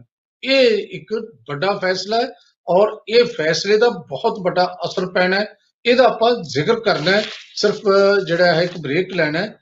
[0.44, 1.14] ਇਹ ਇੱਕ
[1.50, 2.28] ਵੱਡਾ ਫੈਸਲਾ ਹੈ
[2.68, 7.76] ਔਰ ਇਹ ਫੈਸਲੇ ਦਾ ਬਹੁਤ ਵੱਡਾ ਅਸਰ ਪੈਣਾ ਹੈ। ਇਹਦਾ ਆਪਾਂ ਜ਼ਿਕਰ ਕਰਨਾ ਹੈ। ਸਿਰਫ
[7.76, 9.60] ਅਹ, ਜਿਹੜਾ ਹੈ ਇੱਕ ਬ੍ਰੇਕ ਲੈਣਾ ਹੈ।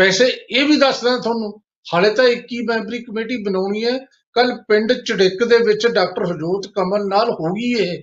[0.00, 1.60] ਵੈਸੇ ਇਹ ਵੀ ਦੱਸਦਾ ਤੁਹਾਨੂੰ
[1.94, 3.98] ਹਾਲੇ ਤਾਂ 21 ਮੈਂਬਰੀ ਕਮੇਟੀ ਬਣਾਉਣੀ ਹੈ।
[4.32, 8.02] ਕੱਲ ਪਿੰਡ ਚੜਿੱਕ ਦੇ ਵਿੱਚ ਡਾਕਟਰ ਹਰਜੋਤ ਕਮਲ ਨਾਲ ਹੋ ਗਈ ਇਹ।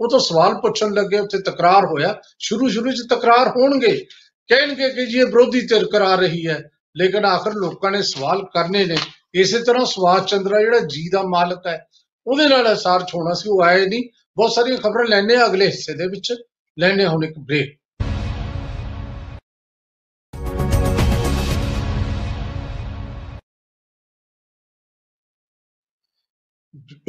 [0.00, 4.06] ਉਹ ਤਾਂ ਸਵਾਲ ਪੁੱਛਣ ਲੱਗੇ ਉੱਥੇ ਤਕਰਾਰ ਹੋਇਆ। ਸ਼ੁਰੂ ਸ਼ੁਰੂ 'ਚ ਤਕਰਾਰ ਹੋਣਗੇ।
[4.48, 8.84] ਕਹਿਣਗੇ ਕਿ ਜੀ ਇਹ ਵਿਰੋਧੀ ਧਿਰ ਕਰਾ ਰਹੀ ਹੈ। ਲੇਕਿਨ ਆਖਰ ਲੋਕਾਂ ਨੇ ਸਵਾਲ ਕਰਨੇ
[8.84, 8.96] ਨੇ।
[9.34, 11.86] ਇਸੇ ਤਰ੍ਹਾਂ ਸੁਭਾਸ਼ ਚੰਦਰਾ ਜਿਹੜਾ ਜੀ ਦਾ ਮਾਲਕ ਹੈ,
[12.26, 14.04] ਉਹਦੇ ਨਾਲ ਅਸਾਰ ਛੋਣਾ ਸੀ, ਉਹ ਆਏ ਨਹੀਂ।
[14.36, 16.34] ਬਹੁਤ ਸਾਰੀਆਂ ਖਬਰਾਂ ਲੈਣੇ ਆ ਅਗਲੇ ਹਿੱਸੇ ਦੇ ਵਿੱਚ।
[16.78, 17.78] ਲੈਣੇ ਹੁਣ ਇੱਕ ਬ੍ਰੇਕ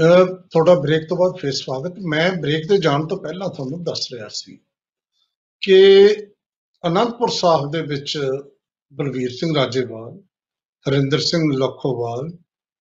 [0.02, 4.08] ਅਹ ਤੁਹਾਡਾ ਬ੍ਰੇਕ ਤੋਂ ਬਾਅਦ ਫੇਰ ਸਵਾਗਤ। ਮੈਂ ਬ੍ਰੇਕ ਤੇ ਜਾਣ ਤੋਂ ਪਹਿਲਾਂ ਤੁਹਾਨੂੰ ਦੱਸ
[4.14, 4.60] ਰਿਹਾ ਸੀ
[5.62, 6.08] ਕਿ
[6.84, 8.20] ਅਨੰਦਪੁਰ ਸਾਹਿਬ ਦੇ ਵਿੱਚ
[8.92, 10.14] ਬਲਵੀਰ ਸਿੰਘ ਰਾਜੇਵਾਲ
[10.86, 12.30] ਹਰਿੰਦਰ ਸਿੰਘ ਲੱਖੋਵਾਲ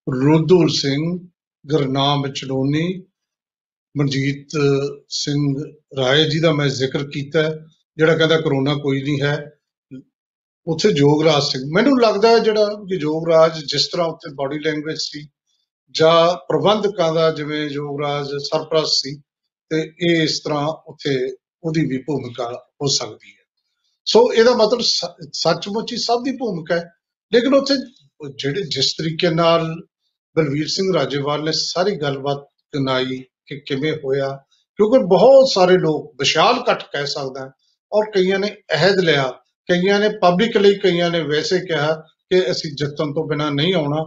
[0.07, 1.03] ਰੁਦੂਲ ਸਿੰਘ
[1.65, 3.03] ਗੁਰਨਾਮ ਚੜੋਨੀ
[3.97, 4.57] ਮਨਜੀਤ
[5.09, 5.41] ਸਿੰਘ
[5.99, 7.51] ਰਾਏ ਜੀ ਦਾ ਮੈਂ ਜ਼ਿਕਰ ਕੀਤਾ ਹੈ,
[7.97, 9.37] ਜਿਹੜਾ ਕਹਿੰਦਾ ਕਰੋਨਾ ਕੋਈ ਨਹੀਂ ਹੈ।
[10.67, 15.29] ਉੱਥੇ ਜੋਗਰਾਜ ਸਿੰਘ ਮੈਨੂੰ ਲੱਗਦਾ ਹੈ ਜਿਹੜਾ ਕਿ ਜੋਗਰਾਜ ਜਿਸ ਤਰ੍ਹਾਂ ਉੱਥੇ ਬਾਡੀ ਲੈਂਗੁਏਜ ਸੀ
[15.95, 19.17] ਜਾਂ ਪ੍ਰਬੰਧਕਾਂ ਦਾ ਜਿਵੇਂ ਯੋਗਰਾਜ ਸਰਪ੍ਰਸਤ ਸੀ
[19.71, 21.17] ਤੇ ਇਹ ਇਸ ਤਰ੍ਹਾਂ ਉੱਥੇ
[21.65, 22.51] ਉਹਦੀ ਵੀ ਭੂਮਿਕਾ
[22.83, 23.46] ਹੋ ਸਕਦੀ ਹੈ।
[24.07, 26.85] ਸੋ ਇਹਦਾ ਮਤਲਬ ਸ- ਸੱਚਮੁੱਚ ਹੀ ਸਭ ਦੀ ਭੂਮਿਕਾ ਹੈ
[27.33, 27.75] ਲੇਕਿਨ ਉੱਥੇ
[28.39, 29.75] ਜਿਹੜੇ ਜਿਸ ਤਰੀਕੇ ਨਾਲ
[30.37, 34.29] ਬਲਵੀਰ ਸਿੰਘ ਰਾਜੇਵਾਲ ਨੇ ਸਾਰੀ ਗੱਲਬਾਤ ਕਨਾਈ ਕਿ ਕਿਵੇਂ ਹੋਇਆ,
[34.79, 37.51] ਕਿਉਂਕਿ ਬਹੁਤ ਸਾਰੇ ਲੋਕ ਵਿਸ਼ਾਲ ਇਕੱਠ ਕਹਿ ਸਕਦਾ ਹੈ
[37.93, 39.31] ਔਰ ਕਈਆਂ ਨੇ ਅਹਿਦ ਲਿਆ,
[39.69, 41.93] ਕਈਆਂ ਨੇ ਪਬਲਿਕਲੀ ਕਈਆਂ ਨੇ ਵੈਸੇ ਕਿਹਾ
[42.31, 44.05] ਕਿ ਅਸੀਂ ਜਿੱਤਣ ਤੋਂ ਬਿਨਾ ਨਹੀਂ ਆਉਣਾ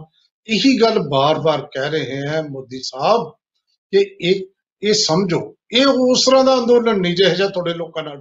[0.48, 3.30] ਇਹੀ ਗੱਲ ਬਾਰ-ਬਾਰ ਕਹਿ ਰਹੇ ਹੈ ਮੋਦੀ ਸਾਹਿਬ
[3.92, 4.42] ਕਿ ਇਹ
[4.82, 5.40] ਇਹ ਸਮਝੋ,
[5.72, 8.20] ਇਹ ਉਸ ਤਰ੍ਹਾਂ ਦਾ ਅੰਦੋਲਨ ਨਹੀਂ ਜਿਹੋ ਜਿਹਾ ਤੁਹਾਡੇ ਲੋਕਾਂ ਨਾਲ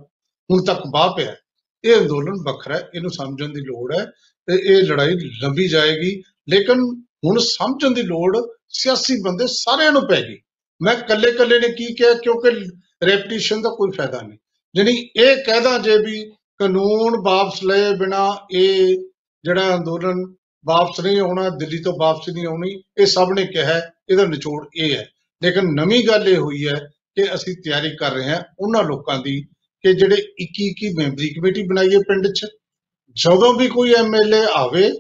[0.50, 1.38] ਹੁਣ ਤੱਕ ਬਾਹ ਪਿਆ ਹੈ।
[1.84, 4.06] ਇਹ ਅੰਦੋਲਨ ਵੱਖਰਾ ਹੈ ਇਹਨੂੰ ਸਮਝਣ ਦੀ ਲੋੜ ਹੈ
[4.48, 6.80] ਤੇ ਇਹ ਲੜਾਈ ਲੰਬੀ ਜਾਏਗੀ। ਲੇਕਿਨ
[7.26, 8.38] ਹੁਣ ਸਮਝਣ ਦੀ ਲੋੜ
[8.70, 10.38] ਸਿਆਸੀ ਬੰਦੇ ਸਾਰਿਆਂ ਨੂੰ ਪੈ ਗਈ।
[10.82, 12.14] ਮੈਂ ਕੱਲੇ ਕੱਲੇ ਨੇ ਕੀ ਕਿਹਾ?
[12.14, 12.50] ਕਿਉਂਕਿ
[13.06, 14.38] ਰੈਪਟੀਸ਼ਨ ਦਾ ਕੋਈ ਫਾਇਦਾ ਨਹੀਂ।
[14.76, 18.98] ਜਾਣੀ ਇਹ ਕਹਿਦਾ ਜੇ ਵੀ ਕਾਨੂੰਨ ਵਾਪਸ ਲਏ ਬਿਨਾ ਇਹ
[19.44, 23.92] ਜਿਹੜਾ ਅੰਦੋਲਨ ਵਾਪਸ ਨਹੀਂ ਆਉਣਾ ਦਿੱਲੀ ਤੋਂ ਵਾਪਸ ਨਹੀਂ ਆਉਣੀ ਇਹ ਸਭ ਨੇ ਕਿਹਾ ਹੈ,
[24.10, 25.10] ਇਹਦਾ ਨਿਚੋੜ ਇਹ ਹੈ।
[25.44, 26.80] ਲੇਕਿਨ ਨਵੀਂ ਗੱਲ ਇਹ ਹੋਈ ਹੈ
[27.16, 29.46] ਕਿ ਅਸੀਂ ਤਿਆਰੀ ਕਰ ਰਹੇ ਹਾਂ ਉਹਨਾਂ ਲੋਕਾਂ ਦੀ
[29.84, 32.46] ਕਿ ਜਿਹੜੇ 21 21 ਮੈਂਬਰੀ ਕਮੇਟੀ ਬਣਾਈਏ ਪਿੰਡ 'ਚ,
[33.16, 34.92] ਜਦੋਂ ਵੀ ਕੋਈ ਐਮਐਲਏ ਆਵੇ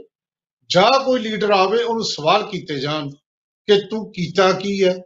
[0.69, 3.09] ਜਾਂ ਕੋਈ ਲੀਡਰ ਆਵੇ, ਉਹਨੂੰ ਸਵਾਲ ਕੀਤੇ ਜਾਣ
[3.67, 4.97] ਕਿ ਤੂੰ ਕੀਤਾ ਕੀ ਹੈ?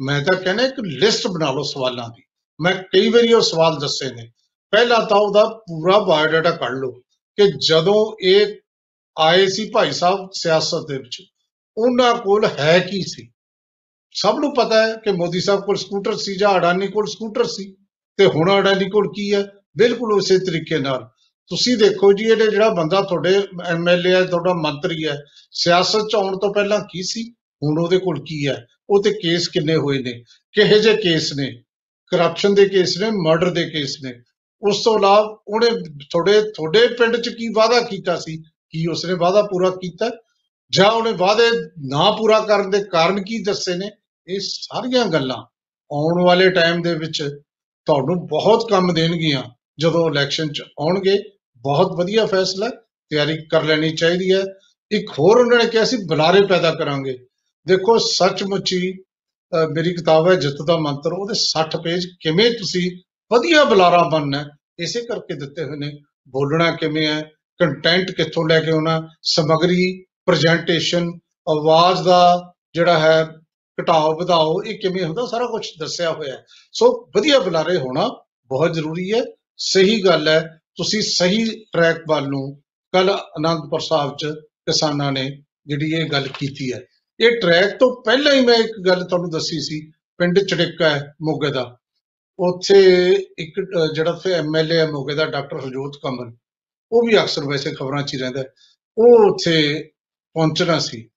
[0.00, 2.22] ਮੈਂ ਤਾਂ ਕਹਿੰਦਾ ਇੱਕ ਲਿਸਟ ਬਣਾ ਲਓ ਸਵਾਲਾਂ ਦੀ।
[2.60, 4.30] ਮੈਂ ਕਈ ਵਾਰੀ ਉਹ ਸਵਾਲ ਦੱਸੇ ਨੇ।
[4.70, 6.90] ਪਹਿਲਾਂ ਤਾਂ ਉਹਦਾ ਪੂਰਾ ਬਾਇਓਡਾਟਾ ਕੱਢ ਲਓ
[7.36, 8.56] ਕਿ ਜਦੋਂ ਇਹ
[9.18, 11.22] ਆਏ ਸੀ ਭਾਈ ਸਾਹਿਬ ਸਿਆਸਤ ਦੇ ਵਿੱਚ,
[11.76, 13.30] ਉਹਨਾਂ ਕੋਲ ਹੈ ਕੀ ਸੀ?
[14.12, 17.76] ਸਭ ਨੂੰ ਪਤਾ ਹੈ ਕਿ ਮੋਦੀ ਸਾਹਿਬ ਕੋਲ ਸਕੂਟਰ ਸੀ ਜਾਂ ਅਡਾਨੀ ਕੋਲ ਸਕੂਟਰ ਸੀ।
[18.16, 19.46] ਤੇ ਹੁਣ ਅਡਾਨੀ ਕੋਲ ਕੀ ਹੈ?
[19.78, 21.10] ਬਿਲਕੁਲ ਉਸੇ ਤਰੀਕੇ ਨਾਲ।
[21.48, 26.38] ਤੁਸੀਂ ਦੇਖੋ ਜੀ ਇਹ ਜਿਹੜਾ ਬੰਦਾ ਤੁਹਾਡੇ ਐਮਐਲਏ ਹੈ, ਤੁਹਾਡਾ ਮੰਤਰੀ ਹੈ, ਸਿਆਸਤ ਚ ਆਉਣ
[26.38, 27.34] ਤੋਂ ਪਹਿਲਾਂ ਕੀ ਸੀ?
[27.62, 28.66] ਹੁਣ ਉਹਦੇ ਕੋਲ ਕੀ ਹੈ?
[28.90, 30.24] ਉਹ ਤੇ ਕੇਸ ਕਿੰਨੇ ਹੋਏ ਨੇ?
[30.52, 31.62] ਕਿਹੇ ਜਿਹੇ ਕੇਸ ਨੇ?
[32.06, 34.22] ਕਰਪਸ਼ਨ ਦੇ ਕੇਸ ਨੇ ਮਰਡਰ ਦੇ ਕੇਸ ਨੇ?
[34.62, 35.70] ਉਸ ਤੋਂ ਇਲਾਵਾ ਉਹਨੇ
[36.10, 38.42] ਤੁਹਾਡੇ ਤੁਹਾਡੇ ਪਿੰਡ ਚ ਕੀ ਵਾਅਦਾ ਕੀਤਾ ਸੀ?
[38.42, 40.10] ਕੀ ਉਸਨੇ ਵਾਅਦਾ ਪੂਰਾ ਕੀਤਾ?
[40.72, 43.90] ਜਾਂ ਉਹਨੇ ਵਾਅਦੇ ਨਾ ਪੂਰਾ ਕਰਨ ਦੇ ਕਾਰਨ ਕੀ ਦੱਸੇ ਨੇ?
[44.28, 45.36] ਇਹ ਸਾਰੀਆਂ ਗੱਲਾਂ
[45.92, 47.38] ਆਉਣ ਵਾਲੇ ਟਾਈਮ ਦੇ ਵਿੱਚ
[47.86, 49.42] ਤੁਹਾਨੂੰ ਬਹੁਤ ਕੰਮ ਦੇਣਗੀਆਂ।
[49.78, 51.18] ਜਦੋਂ ਇਲੈਕਸ਼ਨ ਚ ਆਉਣਗੇ
[51.56, 52.70] ਬਹੁਤ ਵਧੀਆ ਫੈਸਲਾ ਹੈ,
[53.08, 54.42] ਤਿਆਰੀ ਕਰ ਲੈਣੀ ਚਾਹੀਦੀ ਹੈ।
[54.90, 57.18] ਇੱਕ ਹੋਰ ਉਹਨਾਂ ਨੇ ਕਿਹਾ ਸੀ ਬੁਲਾਰੇ ਪੈਦਾ ਕਰਾਂਗੇ।
[57.66, 62.90] ਦੇਖੋ ਸੱਚਮੁੱਚ ਹੀ ਅਹ, ਮੇਰੀ ਕਿਤਾਬ ਹੈ ਜਿੱਤ ਦਾ ਮੰਤਰ ਉਹਦੇ 60 ਪੇਜ ਕਿਵੇਂ ਤੁਸੀਂ
[63.32, 64.44] ਵਧੀਆ ਬੁਲਾਰਾ ਬਣਨਾ ਹੈ,
[64.78, 65.92] ਇਸੇ ਕਰਕੇ ਦਿੱਤੇ ਹੋਏ ਨੇ।
[66.28, 67.22] ਬੋਲਣਾ ਕਿਵੇਂ ਹੈ
[67.58, 71.08] ਕੰਟੈਂਟ ਕਿੱਥੋਂ ਲੈ ਕੇ ਆਉਣਾ ਸਮਗਰੀ ਪ੍ਰੈਜੈਂਟੇਸ਼ਨ
[71.48, 73.28] ਆਵਾਜ਼ ਦਾ ਜਿਹੜਾ ਹੈ
[73.80, 78.08] ਘਟਾਓ ਵਧਾਓ ਇਹ ਕਿਵੇਂ ਹੁੰਦਾ ਸਾਰਾ ਕੁਝ ਦੱਸਿਆ ਹੋਇਆ ਹੈ। ਸੋ ਵਧੀਆ ਬੁਲਾਰੇ ਹੋਣਾ
[78.48, 79.24] ਬਹੁਤ ਜ਼ਰੂਰੀ ਹੈ।
[79.56, 85.90] ਸਹੀ ਗੱਲ ਹੈ ਤੁਸੀਂ ਸਹੀ ਟਰੈਕ ਵੱਲ ਨੂੰ ਕੱਲ ਅਨੰਦਪੁਰ ਸਾਹਿਬ ਚ ਕਿਸਾਨਾਂ ਨੇ ਜਿਹੜੀ
[85.92, 86.80] ਇਹ ਗੱਲ ਕੀਤੀ ਹੈ।
[87.20, 91.50] ਇਹ ਟਰੈਕ ਤੋਂ ਪਹਿਲਾਂ ਹੀ ਮੈਂ ਇੱਕ ਗੱਲ ਤੁਹਾਨੂੰ ਦੱਸੀ ਸੀ ਪਿੰਡ ਚੜਿੱਕਾ ਹੈ ਮੋਗੇ
[91.50, 91.76] ਦਾ।
[92.38, 92.78] ਉੱਥੇ
[93.38, 96.36] ਇੱਕ ਅਹ, ਜਿਹੜਾ ਉੱਥੇ ਐਮਐਲਏ ਹੈ ਮੋਗੇ ਦਾ ਡਾਕਟਰ ਹਰਜੋਤ ਕਮਲ
[96.92, 98.46] ਉਹ ਵੀ ਅਕਸਰ ਵੈਸੇ ਖਬਰਾਂ 'ਚ ਹੀ ਰਹਿੰਦਾ ਹੈ।
[98.98, 99.88] ਉਹ ਉੱਥੇ
[100.34, 101.08] ਪਹੁੰਚਣਾ ਸੀ।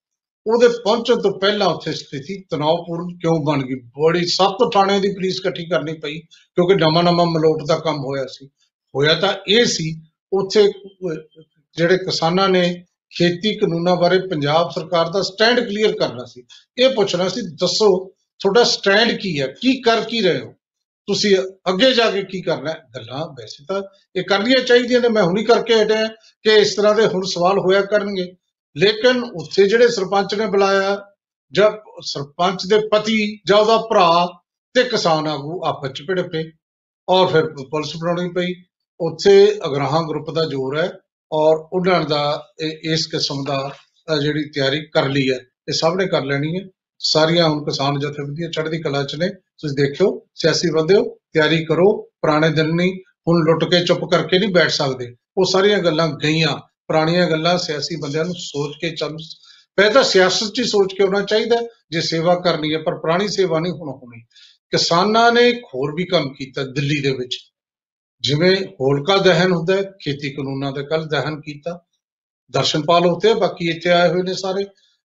[0.47, 3.75] ਉਹਦੇ ਪਹੁੰਚਣ ਤੋਂ ਪਹਿਲਾਂ ਉੱਥੇ ਸਥਿਤੀ ਤਣਾਅਪੂਰਨ ਕਿਉਂ ਬਣ ਗਈ?
[3.75, 8.25] ਬੜੀ ਸੱਤ ਥਾਣਿਆਂ ਦੀ ਪੁਲਿਸ ਇਕੱਠੀ ਕਰਨੀ ਪਈ ਕਿਉਂਕਿ ਨਵਾਂ ਨਵਾਂ ਮਲੋਟ ਦਾ ਕੰਮ ਹੋਇਆ
[8.25, 8.47] ਸੀ।
[8.95, 10.01] ਹੋਇਆ ਤਾਂ ਇਹ ਸੀ
[10.33, 11.41] ਉੱਥੇ ਅਹ,
[11.77, 12.85] ਜਿਹੜੇ ਕਿਸਾਨਾਂ ਨੇ
[13.17, 16.43] ਖੇਤੀ ਕਾਨੂੰਨਾਂ ਬਾਰੇ ਪੰਜਾਬ ਸਰਕਾਰ ਦਾ ਸਟੈਂਡ ਕਲੀਅਰ ਕਰਨਾ ਸੀ।
[16.77, 18.07] ਇਹ ਪੁੱਛਣਾ ਸੀ ਦੱਸੋ
[18.39, 19.47] ਤੁਹਾਡਾ ਸਟੈਂਡ ਕੀ ਹੈ?
[19.47, 20.53] ਕੀ ਕਰ ਕੀ ਰਹੇ ਹੋ?
[21.07, 21.37] ਤੁਸੀਂ
[21.69, 22.81] ਅੱਗੇ ਜਾ ਕੇ ਕੀ ਕਰਨਾ ਹੈ?
[22.95, 23.81] ਗੱਲਾਂ ਵੈਸੇ ਤਾਂ
[24.15, 26.07] ਇਹ ਕਰਨੀਆਂ ਚਾਹੀਦੀਆਂ ਨੇ ਮੈਂ ਹੁਣੀ ਕਰਕੇ ਹਟਿਆ
[26.41, 28.33] ਕਿ ਇਸ ਤਰ੍ਹਾਂ ਦੇ ਹੁਣ ਸਵਾਲ ਹੋਇਆ ਕਰਨਗੇ।
[28.77, 31.05] ਲੇਕਿਨ ਉੱਥੇ ਜਿਹੜੇ ਸਰਪੰਚ ਨੇ ਬੁਲਾਇਆ
[31.51, 34.39] ਜਦ ਸਰਪੰਚ ਦੇ ਪਤੀ ਜਾਂ ਉਹਦਾ ਭਰਾ
[34.73, 36.51] ਤੇ ਕਿਸਾਨ ਆਗੂ ਆਪਸ ਚ ਭਿੜਪੇ
[37.09, 38.53] ਔਰ ਫਿਰ ਪੁਲਿਸ ਬਣਾਉਣੀ ਪਈ।
[38.99, 40.91] ਉੱਥੇ ਅਗਰਾਹਾਂ ਗਰੁੱਪ ਦਾ ਜ਼ੋਰ ਹੈ
[41.31, 43.75] ਔਰ ਉਹਨਾਂ ਦਾ ਇਹ- ਇਸ ਕਿਸਮ ਦਾ
[44.13, 47.99] ਅ, ਜਿਹੜੀ ਤਿਆਰੀ ਕਰ ਲਈ ਹੈ। ਇਹ ਸਭ ਨੇ ਕਰ ਲੈਣੀ ਹੈ। ਸਾਰੀਆਂ ਹੁਣ ਕਿਸਾਨ
[47.99, 53.43] ਜਥੇਬੰਦੀਆਂ ਚੜ੍ਹਦੀ ਕਲਾ ਚ ਨੇ। ਤੁਸੀਂ ਦੇਖਿਓ ਸਿਆਸੀ ਬੰਦਿਓ ਤਿਆਰੀ ਕਰੋ ਪੁਰਾਣੇ ਦਿਨ ਨਹੀਂ ਹੁਣ
[53.43, 56.61] ਲੁੱਟ ਕੇ ਚੁੱਪ ਕਰਕੇ ਨਹੀਂ ਬੈਠ ਸਕਦੇ। ਉਹ ਸਾਰੀਆਂ ਗੱਲਾਂ ਗਈਆਂ।
[56.93, 59.17] ਪੁਰਾਣੀਆਂ ਗੱਲਾਂ ਸਿਆਸੀ ਬੰਦਿਆਂ ਨੂੰ ਸੋਚ ਕੇ ਚੱਲ
[59.77, 62.95] ਪਹਿਲਾਂ ਤਾਂ ਸਿਆਸਤ 'ਚ ਹੀ ਸੋਚ ਕੇ ਹੋਣਾ ਚਾਹੀਦਾ ਹੈ, ਜੇ ਸੇਵਾ ਕਰਨੀ ਹੈ ਪਰ
[62.95, 64.21] ਪੁਰਾਣੀ ਸੇਵਾ ਨਹੀਂ ਹੁਣ ਹੋਣੀ।
[64.71, 67.37] ਕਿਸਾਨਾਂ ਨੇ ਇੱਕ ਹੋਰ ਵੀ ਕੰਮ ਕੀਤਾ ਦਿੱਲੀ ਦੇ ਵਿੱਚ।
[68.21, 71.85] ਜਿਵੇਂ ਹੋਲਕਾ ਦਹਨ ਹੁੰਦਾ ਹੈ ਖੇਤੀ ਕਾਨੂੰਨਾਂ ਦੇ ਕੱਲ ਦਹਨ ਕੀਤਾ।
[72.51, 74.65] ਦਰਸ਼ਨਪਾਲ ਉੱਥੇ ਆ, ਬਾਕੀ ਇੱਥੇ ਆਏ ਹੋਏ ਨੇ ਸਾਰੇ।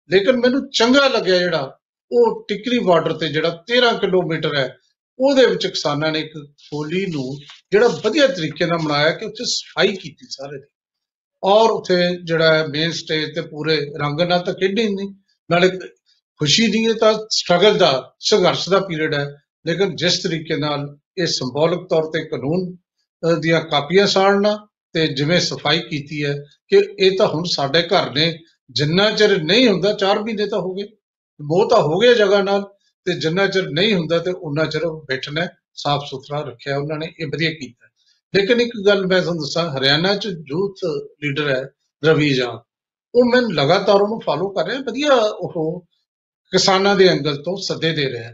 [0.09, 1.79] ਲੇਕਿਨ ਮੈਨੂੰ ਚੰਗਾ ਲੱਗਿਆ ਜਿਹੜਾ
[2.11, 4.77] ਉਹ ਟਿਕਰੀ ਬਾਰਡਰ ਤੇ ਜਿਹੜਾ 13 ਕਿਲੋਮੀਟਰ ਹੈ
[5.19, 6.37] ਉਹਦੇ ਵਿੱਚ ਕਿਸਾਨਾਂ ਨੇ ਇੱਕ
[6.73, 7.37] ਹੋਲੀ ਨੂੰ
[7.71, 10.76] ਜਿਹੜਾ ਵਧੀਆ ਤਰੀਕੇ ਨਾਲ ਮਨਾਇਆ ਕਿ ਉੱਥੇ ਸਫ਼ਾਈ ਕੀਤੀ ਸਾਰੇ ਦੀ।
[11.47, 15.09] ਔਰ ਉੱਥੇ ਜਿਹੜਾ ਮੇਨ ਸਟੇਜ ਤੇ ਪੂਰੇ ਰੰਗ ਨਾਲ ਤਾਂ ਖੇਡੀ ਨਹੀਂ
[15.51, 15.69] ਨਾਲੇ
[16.39, 19.35] ਖੁਸ਼ੀ ਦੀ ਇਹ ਤਾਂ ਸਟਰਗਲ ਦਾ ਸੰਘਰਸ਼ ਦਾ ਪੀਰੀਅਡ ਹੈ।
[19.67, 22.75] ਲੇਕਿਨ ਜਿਸ ਤਰੀਕੇ ਨਾਲ ਇਹ ਸਿੰਬੋਲਿਕ ਤੌਰ ਤੇ ਕਾਨੂੰਨ
[23.23, 26.33] ਅਹ, ਦੀਆਂ ਕਾਪੀਆਂ ਸਾੜਨਾ ਤੇ ਜਿਵੇਂ ਸਫ਼ਾਈ ਕੀਤੀ ਹੈ
[26.67, 30.73] ਕਿ ਇਹ ਤਾਂ ਹੁਣ ਸਾਡੇ ਘਰ ਨੇ ਜਿੰਨਾ ਚਿਰ ਨਹੀਂ ਹੁੰਦਾ 4 ਮਹੀਨੇ ਤਾਂ ਹੋ
[30.73, 30.83] ਗਏ।
[31.41, 32.63] ਮੋਹ ਤਾਂ ਹੋ ਗਿਆ ਜਗ੍ਹਾ ਨਾਲ
[33.05, 37.27] ਤੇ ਜਿੰਨਾ ਚਿਰ ਨਹੀਂ ਹੁੰਦਾ ਤੇ ਉਹਨਾਂ ਚਿਰ ਬੈਠਣਾ ਸਾਫ਼ ਸੁਥਰਾ ਰੱਖਿਆ ਉਹਨਾਂ ਨੇ ਇਹ
[37.27, 37.86] ਵਧੀਆ ਕੀਤਾ।
[38.33, 40.83] ਲੇਕਿਨ ਇੱਕ ਗੱਲ ਮੈਂ ਤੁਹਾਨੂੰ ਦੱਸਾਂ, ਹਰਿਆਣਾ ਚ ਯੂਥ
[41.23, 41.63] ਲੀਡਰ ਹੈ
[42.03, 42.57] ਰਵੀ ਜਾਨ
[43.13, 45.85] ਉਹ ਮੈਂ ਲਗਾਤਾਰ ਉਹਨੂੰ ਫਾਲੋ ਕਰ ਰਿਹਾ, ਵਧੀਆ ਉਹ
[46.53, 48.31] ਕਿਸਾਨਾਂ ਦੇ ਐਂਗਲ ਤੋਂ ਸੱਦੇ ਦੇ ਰਿਹਾ।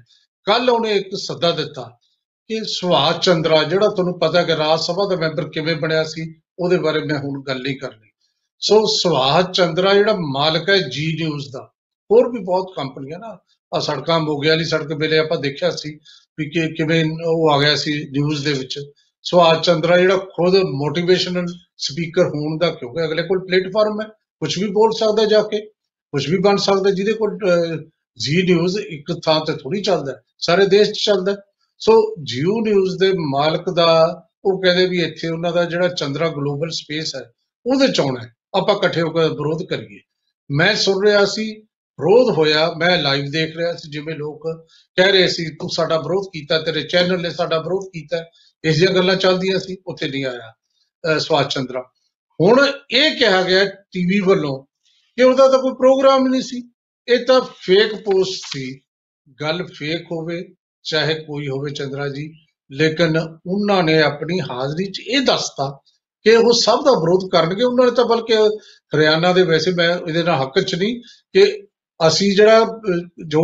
[0.48, 1.84] ਕੱਲ ਉਹਨੇ ਇੱਕ ਸੱਦਾ ਦਿੱਤਾ
[2.50, 6.78] ਕਿ ਸੁਭਾਸ਼ ਚੰਦਰਾ, ਜਿਹੜਾ ਤੁਹਾਨੂੰ ਪਤਾ ਕਿ ਰਾਜ ਸਭਾ ਦਾ ਮੈਂਬਰ ਕਿਵੇਂ ਬਣਿਆ ਸੀ, ਉਹਦੇ
[6.78, 8.10] ਬਾਰੇ ਮੈਂ ਹੁਣ ਗੱਲ ਨਹੀਂ ਕਰਨੀ।
[8.62, 11.64] ਸੋ ਸੁਭਾਸ਼ ਚੰਦਰਾ ਜਿਹੜਾ ਮਾਲਕ ਹੈ ਜੀ ਨਿਊਜ਼ ਦਾ,
[12.10, 13.38] ਹੋਰ ਵੀ ਬਹੁਤ ਕੰਪਨੀਆਂ ਨਾ
[13.72, 15.96] ਆ ਸੜਕਾਂ ਮੋਗੇ ਵਾਲੀ ਸੜਕ ਵੇਲੇ ਆਪਾਂ ਦੇਖਿਆ ਸੀ
[16.38, 18.80] ਵੀ ਕਿ ਕਿਵੇਂ ਉਹ ਆ ਗਿਆ ਸੀ ਨਿਊਜ਼ ਦੇ ਵਿੱਚ।
[19.24, 21.46] ਸੁਭਾਸ਼ ਚੰਦਰਾ ਜਿਹੜਾ ਖੁਦ ਮੋਟੀਵੇਸ਼ਨਲ
[21.78, 24.08] ਸਪੀਕਰ ਹੋਣ ਦਾ ਕਿਉਂਕਿ ਅਗਲੇ ਕੋਲ ਪਲੇਟਫਾਰਮ ਹੈ
[24.40, 25.60] ਕੁਝ ਵੀ ਬੋਲ ਸਕਦਾ ਜਾ ਕੇ
[26.14, 27.38] ਕੁਝ ਵੀ ਬਣ ਸਕਦਾ ਜਿਹਦੇ ਕੋਲ
[28.20, 31.38] ਜੀ ਨਿਊਜ਼ ਇੱਕ ਥਾਂ ਤੇ ਥੋੜੀ ਚੱਲਦਾ ਹੈ, ਸਾਰੇ ਦੇਸ਼ 'ਚ ਚੱਲਦਾ ਹੈ।
[31.80, 33.88] ਸੋ ਜੀਓ ਨਿਊਜ਼ ਦੇ ਮਾਲਕ ਦਾ
[34.46, 37.32] ਉਹ ਕਹਿੰਦੇ ਵੀ ਇੱਥੇ ਉਹਨਾਂ ਦਾ ਜਿਹੜਾ ਚੰਦਰਾ ਗਲੋਬਲ ਸਪੇਸ ਹੈ
[37.66, 40.00] ਉਹਦੇ ਚ ਆਉਣਾ ਹੈ ਆਪਾਂ ਇਕੱਠੇ ਹੋ ਕੇ ਵਿਰੋਧ ਕਰੀਏ
[40.52, 41.52] ਮੈਂ ਸੁਣ ਰਿਹਾ ਸੀ
[42.00, 44.48] ਵਿਰੋਧ ਹੋਇਆ ਮੈਂ ਲਾਈਵ ਦੇਖ ਰਿਹਾ ਸੀ ਜਿਵੇਂ ਲੋਕ
[44.96, 48.24] ਕਹਿ ਰਹੇ ਸੀ ਤੂੰ ਸਾਡਾ ਵਿਰੋਧ ਕੀਤਾ ਤੇਰੇ ਚੈਨਲ ਨੇ ਸਾਡਾ ਵਿਰੋਧ ਕੀਤਾ
[48.64, 50.54] ਇਸ ਦੀਆਂ ਗੱਲਾਂ ਚੱਲਦੀਆਂ ਸੀ ਉੱਥੇ ਨਹੀਂ ਆਇਆ
[51.04, 51.82] ਅਹ ਸੁਭਾਸ਼ ਚੰਦਰਾ।
[52.42, 54.64] ਹੁਣ ਇਹ ਕਿਹਾ ਗਿਆ ਟੀਵੀ ਵੱਲੋਂ
[55.18, 56.72] ਕਿ ਉਹਦਾ ਤਾਂ ਕੋਈ ਪ੍ਰੋਗਰਾਮ ਹੀ ਨਹੀਂ ਸੀ।
[57.08, 58.80] ਇਹ ਤਾਂ ਫੇਕ ਪੋਸਟ ਸੀ।
[59.42, 62.34] ਗੱਲ ਫੇਕ ਹੋਵੇ ਚਾਹੇ ਕੋਈ ਹੋਵੇ ਚੰਦਰਾ ਜੀ
[62.72, 65.80] ਲੇਕਿਨ ਉਹਨਾਂ ਨੇ ਆਪਣੀ ਹਾਜ਼ਰੀ 'ਚ ਇਹ ਦੱਸਤਾ
[66.24, 68.36] ਕਿ ਉਹ ਸਭ ਦਾ ਵਿਰੋਧ ਕਰਨਗੇ। ਉਹਨਾਂ ਨੇ ਤਾਂ ਬਲਕਿ
[68.96, 71.02] ਹਰਿਆਣਾ ਦੇ ਵੈਸੇ ਮੈਂ ਇਹਦੇ ਨਾਲ ਹੱਕ 'ਚ ਨਹੀਂ
[71.34, 71.68] ਕਿ
[72.08, 72.68] ਅਸੀਂ ਜਿਹੜਾ ਅਹ,
[73.28, 73.42] ਜੋ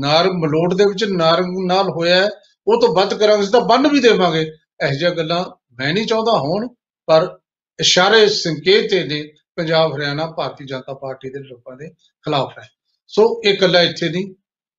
[0.00, 2.30] ਨਾਰ ਮਲੋਟ ਦੇ ਵਿੱਚ ਨਾਰੰਗ ਨਾਲ ਹੋਇਆ ਹੈ,
[2.68, 4.40] ਉਹ ਤੋਂ ਵੱਧ ਕਰਾਂਗੇ, ਅਸੀਂ ਤਾਂ ਬੰਨ ਵੀ ਦੇਵਾਂਗੇ।
[4.82, 6.68] ਇਹੋ ਜਿਹੀਆਂ ਗੱਲਾਂ ਮੈਂ ਨਹੀਂ ਚਾਹੁੰਦਾ ਹੋਣ,
[7.06, 7.38] ਪਰ
[7.80, 12.70] ਇਸ਼ਾਰੇ ਸੰਕੇਤ ਇਹ ਨੇ ਪੰਜਾਬ ਹਰਿਆਣਾ ਭਾਰਤੀ ਜਨਤਾ ਪਾਰਟੀ ਦੇ ਲੋਕਾਂ ਦੇ ਖਿਲਾਫ ਹੈ।
[13.06, 14.34] ਸੋ ਇਹ ਇਕੱਲਾ ਇੱਥੇ ਨਹੀਂ,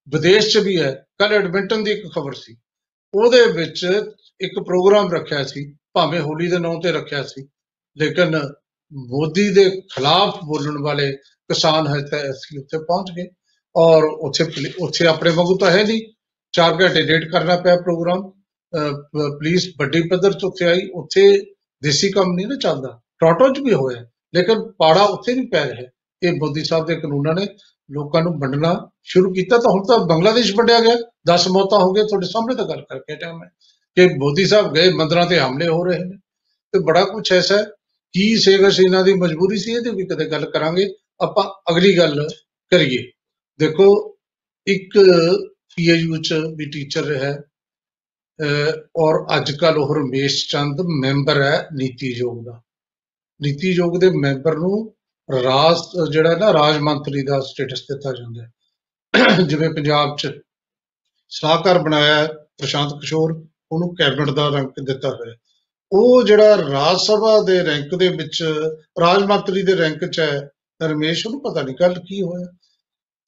[0.09, 2.57] ਵਿਦੇਸ਼ 'ਚ ਵੀ ਹੈ। ਕੱਲ ਐਡਮਿੰਟਨ ਦੀ ਇੱਕ ਖਬਰ ਸੀ।
[3.13, 3.87] ਉਹਦੇ ਵਿੱਚ
[4.41, 7.47] ਇੱਕ ਪ੍ਰੋਗਰਾਮ ਰੱਖਿਆ ਸੀ, ਭਾਵੇਂ ਹੋਲੀ ਦੇ ਨਾਂ ਤੇ ਰੱਖਿਆ ਸੀ,
[7.97, 8.39] ਲੇਕਿਨ
[8.93, 13.27] ਮੋਦੀ ਦੇ ਖਿਲਾਫ ਬੋਲਣ ਵਾਲੇ ਕਿਸਾਨ ਹੈ ਤਾਂ ਅਸੀਂ ਉੱਥੇ ਪਹੁੰਚ ਗਏ
[13.75, 16.16] ਔਰ ਉੱਥੇ ਪੁਲਿ- ਉੱਥੇ ਆਪਣੇ ਵਾਂਗੂ ਤਾਂ ਹੈ ਨਹੀਂ।
[16.57, 18.29] 4 ਘੰਟੇ ਲੇਟ ਕਰਨਾ ਪਿਆ ਪ੍ਰੋਗਰਾਮ
[18.73, 21.21] ਅਹ, ਪ- ਪੁਲਿਸ ਵੱਡੀ ਪੱਧਰ 'ਚ ਉੱਥੇ ਆਈ ਉੱਥੇ
[21.81, 25.89] ਦੇਸੀ ਕੰਮ ਨਹੀਂ ਨਾ ਚੱਲਦਾ ਟੋਰਾਂਟੋ 'ਚ ਵੀ ਹੋਇਆ ਲੇਕਿਨ ਪਾੜਾ ਉੱਥੇ ਵੀ ਪੈ ਰਿਹਾ
[26.21, 27.47] ਇਹ ਮੋਦੀ ਸਾਹਿਬ ਦੇ ਕਾਨੂੰਨਾਂ ਨੇ
[27.89, 30.95] ਲੋਕਾਂ ਨੂੰ ਵੰਡਣਾ ਸ਼ੁਰੂ ਕੀਤਾ ਤਾਂ ਹੁਣ ਤਾਂ ਬੰਗਲਾਦੇਸ਼ ਵੰਡਿਆ ਗਿਆ
[31.31, 33.49] 10 ਮੌਤਾਂ ਹੋ ਗਈਆਂ ਤੁਹਾਡੇ ਸਾਹਮਣੇ ਤਾਂ ਗੱਲ ਕਰਕੇ ਟਾਈਮ ਹੈ
[33.97, 36.17] ਕਿ ਮੋਦੀ ਸਾਹਿਬ ਗਏ ਮੰਦਰਾਂ ਤੇ ਹਮਲੇ ਹੋ ਰਹੇ ਨੇ
[36.73, 37.63] ਤੇ ਬੜਾ ਕੁਝ ਐਸਾ ਹੈ
[38.13, 40.87] ਕੀ ਸੇਗਾ ਇਹਨਾਂ ਦੀ ਮਜਬੂਰੀ ਸੀ ਇਹਦੇ ਵੀ ਕਦੇ ਗੱਲ ਕਰਾਂਗੇ
[41.21, 42.27] ਆਪਾਂ ਅਗਲੀ ਗੱਲ
[42.71, 43.03] ਕਰੀਏ
[43.59, 43.87] ਦੇਖੋ
[44.67, 44.97] ਇੱਕ
[45.77, 47.37] ਪੀਏਯੂ ਚ ਵੀ ਟੀਚਰ ਰਿਹਾ ਹੈ,
[48.41, 52.61] ਅਹ, ਔਰ ਅੱਜ ਕੱਲ ਉਹ ਰਮੇਸ਼ ਚੰਦ ਮੈਂਬਰ ਹੈ ਨੀਤੀ ਆਯੋਗ ਦਾ।
[53.41, 54.95] ਨੀਤੀ ਆਯੋਗ ਦੇ ਮੈਂਬਰ ਨੂੰ
[55.43, 55.77] ਰਾਜ
[56.11, 58.51] ਜਿਹੜਾ ਨਾ ਰਾਜ ਮੰਤਰੀ ਦਾ ਸਟੇਟਸ ਦਿੱਤਾ ਜਾਂਦਾ ਹੈ।
[59.47, 60.39] ਜਿਵੇਂ ਪੰਜਾਬ ਚ
[61.29, 65.37] ਸਲਾਹਕਾਰ ਬਣਾਇਆ ਹੈ ਪ੍ਰਸ਼ਾਂਤ ਕਿਸ਼ੋਰ ਉਹਨੂੰ ਕੈਬਨਿਟ ਦਾ ਰੰਗ ਦਿੱਤਾ ਹੋਇਆ ਹੈ।
[65.91, 68.43] ਉਹ ਜਿਹੜਾ ਰਾਜ ਸਭਾ ਦੇ ਰੈਂਕ ਦੇ ਵਿੱਚ
[68.99, 70.49] ਰਾਜ ਮੰਤਰੀ ਦੇ ਰੈਂਕ 'ਚ ਹੈ
[70.83, 72.53] ਰਮੇਸ਼ ਨੂੰ ਪਤਾ ਨਹੀਂ ਕੱਲ ਕੀ ਹੋਇਆ।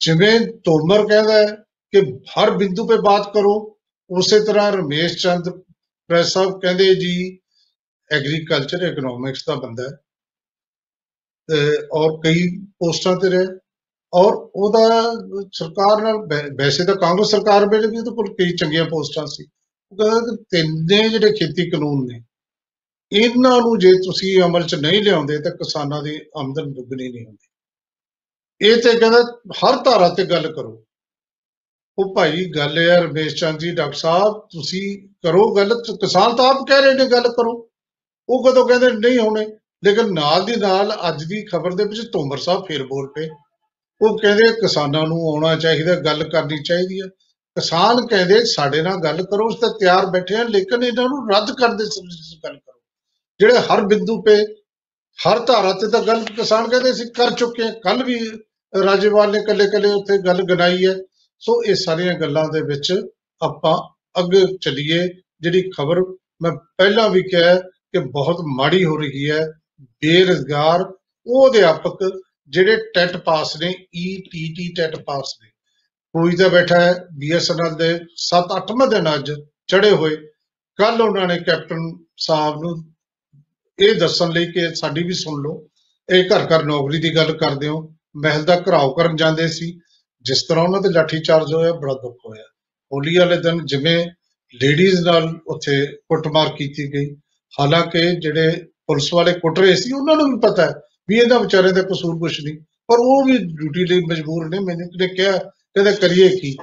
[0.00, 1.56] ਜਿਵੇਂ ਤੋਮਰ ਕਹਿੰਦਾ ਹੈ
[1.92, 3.78] ਕਿ ਹਰ ਬਿੰਦੂ 'ਤੇ ਬਾਤ ਕਰੋ।
[4.10, 5.48] ਉਸੇ ਤਰ੍ਹਾਂ ਰਮੇਸ਼ ਚੰਦ
[6.08, 7.38] ਪ੍ਰੈਸ ਸਾਹਿਬ ਕਹਿੰਦੇ ਜੀ
[8.12, 9.88] ਐਗਰੀਕਲਚਰ ਇਕਨੋਮਿਕਸ ਦਾ ਬੰਦਾ ਹੈ।
[11.46, 13.46] ਤੇ ਔਰ ਕਈ ਪੋਸਟਾਂ ਤੇ ਰਹੇ।
[14.14, 15.12] ਔਰ ਉਹਦਾ
[15.52, 19.46] ਸਰਕਾਰ ਨਾਲ ਵੈ- ਵੈਸੇ ਤਾਂ ਕਾਂਗਰਸ ਸਰਕਾਰ ਵੇਲੇ ਵੀ ਉਹਦੇ ਕੋਲ ਕਈ ਚੰਗੀਆਂ ਪੋਸਟਾਂ ਸੀ।
[19.92, 22.24] ਉਹ ਕਹਿੰਦਾ ਕਿ ਤਿੰਨੇ ਜਿਹੜੇ ਖੇਤੀ ਕਾਨੂੰਨ ਨੇ,
[23.12, 27.48] ਇਹਨਾਂ ਨੂੰ ਜੇ ਤੁਸੀਂ ਅਮਲ 'ਚ ਨਹੀਂ ਲਿਆਉਂਦੇ ਤਾਂ ਕਿਸਾਨਾਂ ਦੀ ਆਮਦਨ ਦੁੱਗਣੀ ਨਹੀਂ ਹੁੰਦੀ।
[28.66, 30.86] ਇਹ ਤੇ ਕਹਿੰਦਾ ਹਰ ਧਾਰਾ ਤੇ ਗੱਲ ਕਰੋ।
[32.00, 36.36] ਉਹ ਭਾਈ, ਗੱਲ ਇਹ ਹੈ ਰਮੇਸ਼ ਚੰਦ ਜੀ, ਡਾਕਟਰ ਸਾਹਿਬ, ਤੁਸੀਂ ਕਰੋ ਗੱਲ ਤੇ ਕਿਸਾਨ
[36.36, 37.70] ਤਾਂ ਆਪ ਕਹਿ ਰਹੇ ਨੇ ਗੱਲ ਕਰੋ।
[38.28, 39.46] ਉਹ ਕਦੋਂ ਕਹਿੰਦੇ ਨਹੀਂ ਹੋਣੇ।
[39.84, 43.28] ਲੇਕਿਨ ਨਾਲ ਦੀ ਨਾਲ ਅੱਜ ਦੀ ਖਬਰ ਦੇ ਵਿੱਚ ਤੋਮਰ ਸਾਹਿਬ ਫੇਰ ਬੋਲ ਪਏ।
[44.00, 47.06] ਉਹ ਕਹਿੰਦੇ ਕਿਸਾਨਾਂ ਨੂੰ ਆਉਣਾ ਚਾਹੀਦਾ, ਗੱਲ ਕਰਨੀ ਚਾਹੀਦੀ ਹੈ
[47.56, 51.50] ਕਿਸਾਨ ਕਹਿੰਦੇ ਸਾਡੇ ਨਾਲ ਗੱਲ ਕਰੋ ਉਸ ਤੇ ਤਿਆਰ ਬੈਠੇ ਆ, ਲੇਕਿਨ ਇਹਨਾਂ ਨੂੰ ਰੱਦ
[51.50, 52.80] ਕਰਨ ਦੇ ਸੰਬੰਧ ਵਿੱਚ ਗੱਲ ਕਰੋ।
[53.40, 54.44] ਜਿਹੜੇ ਹਰ ਬਿੰਦੂ ਤੇ,
[55.18, 58.18] ਹਰ ਧਾਰਾ ਤੇ ਤਾਂ ਗੱਲ ਕਿਸਾਨ ਕਹਿੰਦੇ ਅਸੀਂ ਕਰ ਚੁੱਕੇ ਹਾਂ ਕੱਲ ਵੀ
[58.84, 60.94] ਰਾਜੇਵਾਲ ਨੇ ਕੱਲੇ ਕੱਲੇ ਉੱਥੇ ਗੱਲ ਗਨਾਈ ਹੈ
[61.42, 62.92] ਸੋ ਇਹ ਸਾਰੀਆਂ ਗੱਲਾਂ ਦੇ ਵਿੱਚ
[63.42, 63.76] ਆਪਾਂ
[64.20, 65.06] ਅੱਗੇ ਚੱਲੀਏ,
[65.40, 66.00] ਜਿਹੜੀ ਖਬਰ
[66.42, 67.54] ਮੈਂ ਪਹਿਲਾਂ ਵੀ ਕਿਹਾ
[67.92, 69.46] ਕਿ ਬਹੁਤ ਮਾੜੀ ਹੋ ਰਹੀ ਹੈ,
[70.02, 70.84] ਬੇਰੁਜ਼ਗਾਰ
[71.26, 71.98] ਉਹ ਅਧਿਆਪਕ
[72.48, 75.48] ਜਿਹੜੇ ਟੈਟ ਪਾਸ ਨੇ ਈਟੀਟੀ ਟੈਟ ਪਾਸ ਨੇ।
[76.14, 79.32] ਕੋਈ ਤਾਂ ਬੈਠਾ ਹੈ ਬੀਐਸਐਨਐਲ ਦੇ 7-8ਵਾਂ ਦਿਨ ਅੱਜ
[79.66, 80.16] ਚੜੇ ਹੋਏ।
[80.78, 82.74] ਕੱਲ ਉਹਨਾਂ ਨੇ ਕੈਪਟਨ ਸਾਹਿਬ ਨੂੰ
[83.78, 85.68] ਇਹ ਦੱਸਣ ਲਈ ਕਿ ਸਾਡੀ ਵੀ ਸੁਣ ਲਓ,
[86.08, 87.80] ਇਹ ਘਰ ਘਰ ਨੌਕਰੀ ਦੀ ਗੱਲ ਕਰਦੇ ਹੋ,
[88.16, 89.70] ਮਹਿਲ ਦਾ ਘਰਾਓ ਕਰਨ ਜਾਂਦੇ ਸੀ।
[90.22, 92.42] ਜਿਸ ਤਰ੍ਹਾਂ ਉਹਨਾਂ ਤੇ ਲਾਠੀ ਚਾਰਜ ਹੋਇਆ ਬੜਾ ਦੁੱਖ ਹੋਇਆ।
[92.92, 94.06] ਹੋਲੀ ਵਾਲੇ ਦਿਨ ਜਿਵੇਂ
[94.62, 97.16] ਲੇਡੀਜ਼ ਨਾਲ ਉੱਥੇ ਕੁੱਟਮਾਰ ਕੀਤੀ ਗਈ
[97.60, 100.74] ਹਾਲਾਂਕਿ ਜਿਹੜੇ ਪੁਲਿਸ ਵਾਲੇ ਕੁੱਟ ਰਹੇ ਸੀ ਉਹਨਾਂ ਨੂੰ ਵੀ ਪਤਾ ਹੈ
[101.08, 104.88] ਵੀ ਇਹਨਾਂ ਵਿਚਾਰੇ ਦਾ ਕਸੂਰ ਕੁਛ ਨਹੀਂ। ਪਰ ਉਹ ਵੀ ਡਿਊਟੀ ਲਈ ਮਜਬੂਰ ਨੇ। ਮੈਨੂੰ
[104.88, 106.56] ਕਿਤੇ ਕਿਹਾ ਕਹਿੰਦੇ ਕਰੀਏ ਕੀ?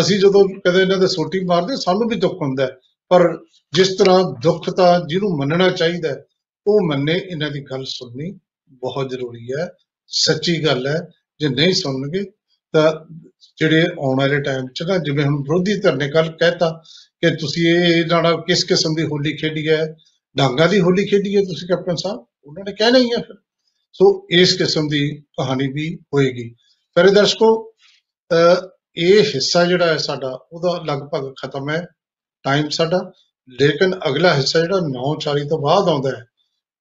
[0.00, 2.70] ਅਸੀਂ ਜਦੋਂ ਕਦੇ ਇਹਨਾਂ ਦੇ ਸੋਟੀ ਮਾਰਦੇ ਸਾਨੂੰ ਵੀ ਦੁੱਖ ਹੁੰਦਾ ਹੈ।
[3.08, 3.38] ਪਰ
[3.72, 6.24] ਜਿਸ ਤਰ੍ਹਾਂ ਦੁੱਖ ਤਾਂ ਜਿਹਨੂੰ ਮੰਨਣਾ ਚਾਹੀਦਾ ਹੈ,
[6.66, 8.38] ਉਹ ਮੰਨੇ ਇਹਨਾਂ ਦੀ ਗੱਲ ਸੁਣਨੀ
[8.70, 9.68] ਬਹੁਤ ਜ਼ਰੂਰੀ ਹੈ।
[10.06, 11.00] ਸੱਚੀ ਗੱਲ ਹੈ
[11.40, 12.24] ਜੇ ਨਹੀਂ ਸੁਣਨਗੇ
[12.76, 13.14] ਤਾਂ
[13.56, 16.82] ਜਿਹੜੇ ਆਉਣ ਵਾਲੇ ਟਾਈਮ 'ਚ ਨਾ, ਜਿਵੇਂ ਹੁਣ ਵਿਰੋਧੀ ਧਿਰ ਨੇ ਕੱਲ ਕਹਿਤਾ
[17.20, 19.94] ਕਿ ਤੁਸੀਂ ਇਹ ਇਹਨਾਂ ਨਾਲ ਕਿਸ ਕਿਸਮ ਦੀ ਹੋਲੀ ਖੇਡੀ ਹੈ,
[20.36, 22.26] ਡਾਂਗਾ ਦੀ ਹੋਲੀ ਖੇਡੀ ਹੈ ਤੁਸੀਂ ਕੈਪਟਨ ਸਾਹਿਬ?
[22.44, 23.34] ਉਹਨਾਂ ਨੇ ਕਹਿਣਾ ਹੀ ਹੈ ਫਿਰ।
[23.92, 26.54] ਸੋ ਇਸ ਕਿਸਮ ਦੀ ਕਹਾਣੀ ਵੀ ਹੋਏਗੀ।
[26.94, 27.72] ਪਰ ਦਰਸ਼ਕੋ
[28.32, 31.86] ਅਹ ਇਹ ਹਿੱਸਾ ਜਿਹੜਾ ਹੈ ਸਾਡਾ, ਉਹਦਾ ਲਗਭਗ ਖਤਮ ਹੈ।
[32.42, 33.12] ਟਾਈਮ ਸਾਡਾ।
[33.60, 36.24] ਲੇਕਿਨ ਅਗਲਾ ਹਿੱਸਾ ਜਿਹੜਾ 9:40 ਤੋਂ ਬਾਅਦ ਆਉਂਦਾ ਹੈ,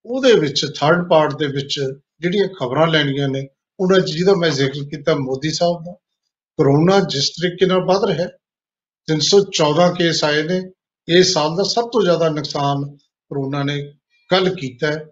[0.06, 1.80] ਉਹਦੇ ਵਿੱਚ ਥਰਡ ਪਾਰਟ ਦੇ ਵਿੱਚ
[2.20, 3.48] ਜਿਹੜੀਆਂ ਖਬਰਾਂ ਲੈਣੀਆਂ ਨੇ
[3.80, 5.94] ਉਹਨਾਂ 'ਚ ਜਿਹਦਾ ਮੈਂ ਜ਼ਿਕਰ ਕੀਤਾ ਮੋਦੀ ਸਾਹਿਬ ਦਾ।
[6.60, 8.30] ਕਰੋਨਾ ਜਿਸ ਤਰੀਕੇ ਨਾਲ ਵੱਧ ਰਿਹਾ ਹੈ
[9.08, 10.62] 314 ਕੇਸ ਆਏ ਨੇ
[11.08, 12.98] ਇਸ ਸਾਲ ਦਾ ਸਭ ਤੋਂ ਜ਼ਿਆਦਾ ਨੁਕਸਾਨ
[13.32, 13.94] ਕਰੋਨਾ ਨੇ
[14.30, 15.06] ਕੱਲ ਕੀਤਾ ਹੈ।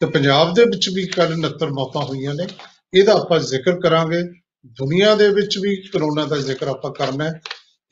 [0.00, 2.46] ਤੇ ਪੰਜਾਬ ਦੇ ਵਿੱਚ ਵੀ ਕੱਲ 69 ਮੌਤਾਂ ਹੋਈਆਂ ਨੇ,
[2.94, 4.22] ਇਹਦਾ ਆਪਾਂ ਜ਼ਿਕਰ ਕਰਾਂਗੇ।
[4.66, 7.40] ਦੁਨੀਆ ਦੇ ਵਿੱਚ ਵੀ ਕਰੋਨਾ ਦਾ ਜ਼ਿਕਰ ਆਪਾਂ ਕਰਨਾ ਹੈ।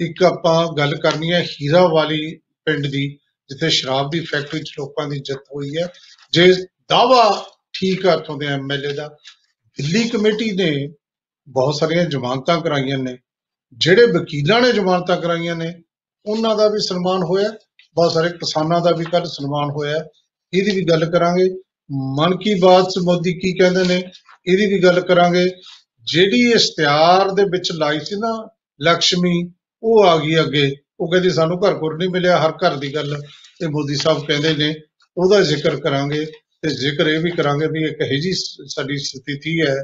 [0.01, 5.09] ਇੱਕ ਆਪਾਂ ਗੱਲ ਕਰਨੀ ਹੈ ਹੀਰਾ ਵਾਲੀ ਪਿੰਡ ਦੀ, ਜਿੱਥੇ ਸ਼ਰਾਬ ਦੀ ਫੈਕਟਰੀ 'ਚ ਲੋਕਾਂ
[5.09, 5.93] ਦੀ ਜਿੱਤ ਹੋਈ ਹੈ।
[6.31, 6.53] ਜੇ
[6.89, 9.17] ਦਾਵਾ ਠੀਕ ਆ ਉੱਥੋਂ ਦੇ ਐਮਐਲਏ ਦਾ
[9.79, 10.89] ਦਿੱਲੀ ਕਮੇਟੀ ਨੇ
[11.49, 13.19] ਬਹੁਤ ਸਾਰੀਆਂ ਜ਼ਮਾਨਤਾਂ ਕਰਾਈਆਂ ਨੇ,
[13.73, 15.75] ਜਿਹੜੇ ਵਕੀਲਾਂ ਨੇ ਜ਼ਮਾਨਤਾਂ ਕਰਾਈਆਂ ਨੇ,
[16.27, 17.53] ਉਹਨਾਂ ਦਾ ਵੀ ਸਨਮਾਨ ਹੋਇਆ,
[17.95, 20.05] ਬਹੁਤ ਸਾਰੇ ਕਿਸਾਨਾਂ ਦਾ ਵੀ ਕੱਲ ਸਨਮਾਨ ਹੋਇਆ।
[20.55, 21.51] ਇਹਦੀ ਵੀ ਗੱਲ ਕਰਾਂਗੇ।
[21.93, 24.03] ਮਨ ਕੀ ਬਾਤ 'ਚ ਮੋਦੀ ਕੀ ਕਹਿੰਦੇ ਨੇ,
[24.47, 25.51] ਇਹਦੀ ਵੀ ਗੱਲ ਕਰਾਂਗੇ।
[26.03, 28.49] ਜਿਹੜੀ ਇਸ਼ਤਿਹਾਰ ਦੇ ਵਿੱਚ ਲਾਈ ਸੀ ਨਾ
[28.83, 32.95] ਲక్ష్ਮੀ ਉਹ ਆ ਗਈ ਅੱਗੇ। ਉਹ ਕਹਿੰਦੀ ਸਾਨੂੰ ਘਰ ਘਰ ਨਹੀਂ ਮਿਲਿਆ, ਹਰ ਘਰ ਦੀ
[32.95, 33.23] ਗੱਲ।
[33.61, 34.75] ਤੇ ਮੋਦੀ ਸਾਹਿਬ ਕਹਿੰਦੇ ਨੇ,
[35.17, 36.27] ਉਹਦਾ ਜ਼ਿਕਰ ਕਰਾਂਗੇ।
[36.67, 38.33] ਤੇ ਜ਼ਿਕਰ ਇਹ ਵੀ ਕਰਾਂਗੇ ਵੀ ਇੱਕ ਇਹੋ ਜੀ
[38.69, 39.75] ਸਾਡੀ ਸਥਿਤੀ ਹੈ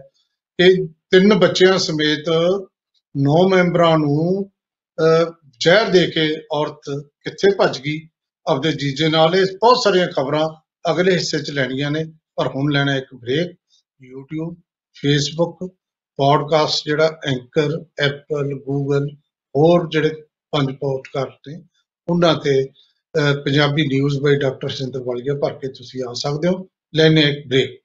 [0.59, 2.29] ਕਿ ਤਿੰਨ ਬੱਚਿਆਂ ਸਮੇਤ
[3.17, 4.51] ਨੌ ਮੈਂਬਰਾਂ ਨੂੰ
[4.99, 5.25] ਅਹ,
[5.61, 6.91] ਜ਼ਹਿਰ ਦੇ ਕੇ ਔਰਤ
[7.21, 8.09] ਕਿੱਥੇ ਭੱਜ ਗਈ?
[8.47, 10.49] ਆਪਦੇ ਜੀਜੇ ਨਾਲ ਇਹ ਬਹੁਤ ਸਾਰੀਆਂ ਖਬਰਾਂ
[10.91, 12.05] ਅਗਲੇ ਹਿੱਸੇ 'ਚ ਲੈਣੀਆਂ ਨੇ
[12.37, 13.51] ਪਰ ਹੁਣ ਲੈਣਾ ਇੱਕ ਬ੍ਰੇਕ
[14.01, 14.55] YouTube
[14.97, 15.69] Facebook
[16.19, 19.09] ਪੋਡਕਾਸਟ ਜਿਹੜਾ ਐਂਕਰ ਐਪਲ ਗੂਗਲ
[19.55, 20.11] ਹੋਰ ਜਿਹੜੇ
[20.53, 21.63] ਪੰਜ ਪੋਡਕਾਸਟ ਨੇ
[22.09, 22.65] ਉਹਨਾਂ ਤੇ
[23.15, 27.49] ਅਹ, Punjabi news by doctor Sinder Walia ਭਰ ਕੇ ਤੁਸੀਂ ਆ ਸਕਦੇ ਹੋ। ਲੈਣੇ ਇੱਕ
[27.49, 27.83] ਬ੍ਰੇਕ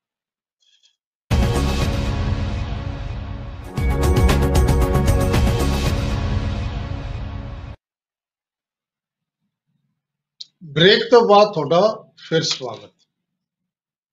[10.64, 12.94] ਬ੍ਰੇਕ ਤੋਂ ਬਾਅਦ ਤੁਹਾਡਾ ਫਿਰ ਸਵਾਗਤ।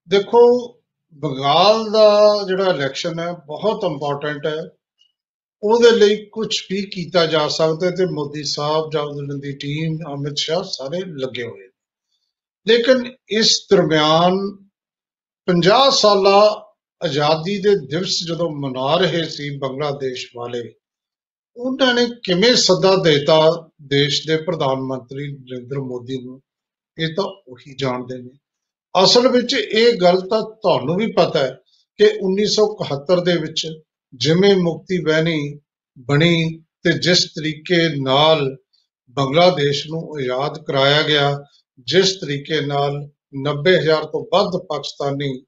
[0.09, 0.72] ਦੇਖੋ,
[1.12, 4.62] ਬੰਗਾਲ ਦਾ ਜਿਹੜਾ ਇਲੈਕਸ਼ਨ ਹੈ, ਬਹੁਤ ਇੰਪੋਰਟੈਂਟ ਹੈ।
[5.62, 9.98] ਉਹਦੇ ਲਈ ਕੁਝ ਵੀ ਕੀਤਾ ਜਾ ਸਕਦਾ ਹੈ ਤੇ ਮੋਦੀ ਸਾਹਿਬ ਜਾਂ ਉਹਨਾਂ ਦੀ ਟੀਮ
[10.14, 11.68] ਅਮਿਤ ਸ਼ਾਹ ਸਾਰੇ ਲੱਗੇ ਹੋਏ ਨੇ।
[12.68, 14.63] ਲੇਕਿਨ ਇਸ ਦਰਮਿਆਨ
[15.48, 16.66] 50 ਸਾਲਾ
[17.02, 20.74] ਆਜ਼ਾਦੀ ਦੇ ਦਿਵਸ ਜਦੋਂ ਮਨਾ ਰਹੇ ਸੀ ਬੰਗਲਾਦੇਸ਼ ਵਾਲੇ,
[21.57, 26.40] ਉਹਨਾਂ ਨੇ ਕਿਵੇਂ ਸੱਦਾ ਦਿੱਤਾ ਦੇਸ਼ ਦੇ ਪ੍ਰਧਾਨ ਮੰਤਰੀ ਨਰਿੰਦਰ ਮੋਦੀ ਨੂੰ?
[26.98, 28.30] ਇਹ ਤਾਂ ਉਹੀ ਜਾਣਦੇ ਨੇ।
[29.04, 31.59] ਅਸਲ ਵਿੱਚ ਇਹ ਗੱਲ ਤਾਂ ਤੁਹਾਨੂੰ ਵੀ ਪਤਾ ਹੈ
[31.96, 33.66] ਕਿ 1971 ਦੇ ਵਿੱਚ
[34.14, 35.61] ਜਿਵੇਂ ਮੁਕਤੀ ਬਹਿਣੀ,
[35.98, 38.57] ਬਣੀ ਤੇ ਜਿਸ ਤਰੀਕੇ ਨਾਲ
[39.11, 41.44] ਬੰਗਲਾਦੇਸ਼ ਨੂੰ ਆਜ਼ਾਦ ਕਰਾਇਆ ਗਿਆ,
[41.78, 43.09] ਜਿਸ ਤਰੀਕੇ ਨਾਲ
[43.42, 45.42] 90000 ਤੋਂ ਵੱਧ ਪਾਕਿਸਤਾਨੀ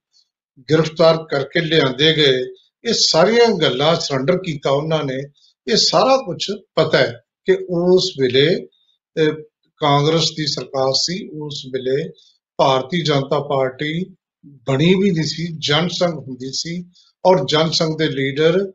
[0.73, 2.41] ਗ੍ਰਿਫਤਾਰ ਕਰਕੇ ਲਿਆਂਦੇ ਗਏ।
[2.89, 5.23] ਇਹ ਸਾਰੀਆਂ ਗੱਲਾਂ ਸਰੈਂਡਰ ਕੀਤਾ ਉਹਨਾਂ ਨੇ।
[5.69, 9.33] ਇਹ ਸਾਰਾ ਕੁਝ ਪਤਾ ਹੈ ਕਿ ਉਸ ਵੇਲੇ ਅਹ,
[9.77, 12.11] ਕਾਂਗਰਸ ਦੀ ਸਰਕਾਰ ਸੀ। ਉਸ ਵੇਲੇ
[12.57, 14.05] ਭਾਰਤੀ ਜਨਤਾ ਪਾਰਟੀ
[14.47, 16.85] ਬਣੀ ਵੀ ਨਹੀਂ ਸੀ ਜਨਸੰਘ ਹੁੰਦੀ ਸੀ
[17.25, 18.73] ਔਰ ਜਨਸੰਘ ਦੇ ਲੀਡਰ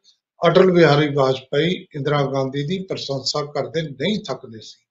[0.47, 4.84] ਅਟਲ ਬਿਹਾਰੀ ਵਾਜਪਾਈ ਇੰਦਰਾ ਗਾਂਧੀ ਦੀ ਪ੍ਰਸ਼ੰਸਾ ਕਰਦੇ ਨਹੀਂ ਥੱਕਦੇ ਸੀ।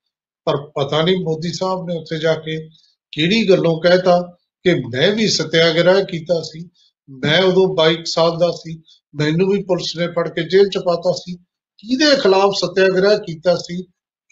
[0.45, 2.69] ਪਰ ਪਤਾ ਨਹੀਂ ਮੋਦੀ ਸਾਹਿਬ ਨੇ ਉੱਥੇ ਜਾ ਕੇ
[3.13, 6.69] ਕਿਹੜੀ ਗੱਲੋਂ ਕਹਿਤਾ ਕਿ ਮੈਂ ਵੀ ਸਤਿਆਗ੍ਰਹਿ ਕੀਤਾ ਸੀ,
[7.11, 8.83] ਮੈਂ ਉਦੋਂ 22 ਸਾਲ ਦਾ ਸੀ,
[9.15, 11.37] ਮੈਨੂੰ ਵੀ ਪੁਲਿਸ ਨੇ ਫੜ ਕੇ ਜੇਲ੍ਹ ਚ ਪਾਤਾ ਸੀ।
[11.79, 13.85] ਕਿਹਦੇ ਖਿਲਾਫ ਸਤਿਆਗ੍ਰਹਿ ਕੀਤਾ ਸੀ?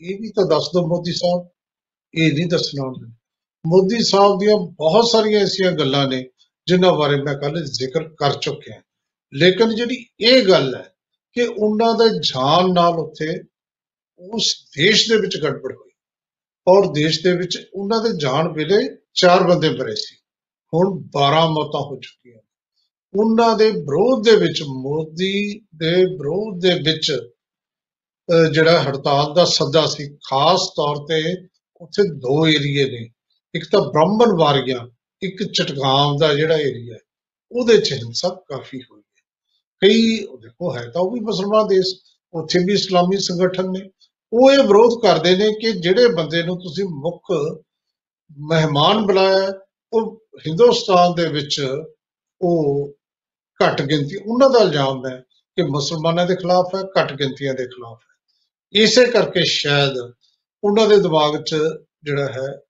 [0.02, 1.48] ਇਹ ਵੀ ਤਾਂ ਦੱਸ ਦਿਓ ਮੋਦੀ ਸਾਹਿਬ।
[2.14, 3.14] ਇਹ ਨਹੀਂ ਦੱਸਣਾ ਉਹਨੇ।
[3.66, 6.28] ਮੋਦੀ ਸਾਹਿਬ ਦੀਆਂ ਬਹੁਤ ਸਾਰੀਆਂ ਐਸੀਆਂ ਗੱਲਾਂ ਨੇ,
[6.66, 8.82] ਜਿਨ੍ਹਾਂ ਬਾਰੇ ਮੈਂ ਕੱਲ ਜ਼ਿਕਰ ਕਰ ਚੁੱਕਿਆ।
[9.34, 10.94] ਲੇਕਿਨ ਜਿਹੜੀ ਇਹ ਗੱਲ ਹੈ
[11.32, 13.42] ਕਿ ਉਹਨਾਂ ਦੇ ਜਾਨ ਨਾਲ ਉੱਥੇ
[14.18, 15.87] ਉਸ ਦੇਸ਼ ਦੇ ਵਿੱਚ ਗੜਬੜ ਹੋਈ।
[16.68, 20.16] ਔਰ ਦੇਸ਼ ਦੇ ਵਿੱਚ ਉਹਨਾਂ ਦੇ ਜਾਣ ਵੇਲੇ ਚਾਰ ਬੰਦੇ ਮਰੇ ਸੀ।
[20.74, 22.38] ਹੁਣ 12 ਮੌਤਾਂ ਹੋ ਚੁੱਕੀਆਂ
[23.18, 27.12] ਉਹਨਾਂ ਦੇ ਵਿਰੋਧ ਦੇ ਵਿੱਚ ਮੋਦੀ ਦੇ ਵਿਰੋਧ ਦੇ ਵਿੱਚ
[28.28, 31.36] ਅਹ, ਜਿਹੜਾ ਹੜਤਾਲ ਦਾ ਸੱਦਾ ਸੀ ਖਾਸ ਤੌਰ ਤੇ
[31.80, 33.08] ਉੱਥੇ ਦੋ ਏਰੀਏ ਨੇ।
[33.54, 34.88] ਇੱਕ ਤਾਂ ਬ੍ਰਾਹਮਣ ਵਾਰੀਆ
[35.22, 36.98] ਇੱਕ ਚਟਗਾਮ ਦਾ ਜਿਹੜਾ ਏਰੀਆ ਹੈ
[37.52, 39.22] ਉਹਦੇ ਚ ਹਿੰਸਾ ਕਾਫੀ ਹੋਈ ਹੈ।
[39.80, 41.94] ਕਈ ਉਹ ਦੇਖੋ ਹੈ ਤਾਂ ਉਹ ਵੀ ਮੁਸਲਮਾਨ ਦੇਸ਼
[42.34, 43.90] ਉੱਥੇ ਵੀ ਇਸਲਾਮੀ ਸੰਗਠਨ ਨੇ।
[44.32, 47.22] ਉਹ ਇਹ ਵਿਰੋਧ ਕਰਦੇ ਨੇ ਕਿ ਜਿਹੜੇ ਬੰਦੇ ਨੂੰ ਤੁਸੀਂ ਮੁੱਖ
[48.38, 49.52] ਮਹਿਮਾਨ ਬੁਲਾਇਆ ਹੈ,
[49.92, 51.66] ਉਹ ਹਿੰਦੁਸਤਾਨ ਦੇ ਵਿੱਚ
[52.40, 52.92] ਉਹ
[53.64, 55.24] ਘੱਟ ਗਿਣਤੀ ਉਹਨਾਂ ਦਾ ਇਲਜ਼ਾਮ ਹੈ
[55.56, 58.08] ਕਿ ਮੁਸਲਮਾਨਾਂ ਦੇ ਖਿਲਾਫ ਹੈ ਘੱਟ ਗਿਣਤੀਆਂ ਦੇ ਖਿਲਾਫ ਹੈ।
[58.82, 60.12] ਇਸੇ ਕਰਕੇ ਸ਼ਾਇਦ
[60.64, 61.56] ਉਹਨਾਂ ਦੇ ਦਿਮਾਗ 'ਚ
[62.02, 62.60] ਜਿਹੜਾ ਹੈ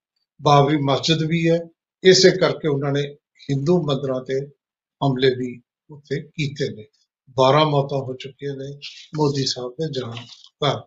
[0.42, 1.60] ਬਾਬਰੀ ਮਸਜਿਦ ਵੀ ਹੈ।
[2.04, 3.16] ਇਸੇ ਕਰਕੇ ਉਹਨਾਂ ਨੇ
[3.50, 4.46] ਹਿੰਦੂ ਮੰਦਰਾਂ ਤੇ
[5.06, 6.86] ਹਮਲੇ ਵੀ ਉੱਥੇ ਕੀਤੇ ਨੇ।
[7.30, 8.76] 12 ਮੌਤਾਂ ਹੋ ਚੁੱਕੀਆਂ ਨੇ
[9.16, 10.14] ਮੋਦੀ ਸਾਹਿਬ ਦੇ ਜਾਣ
[10.66, 10.82] ਘਰ।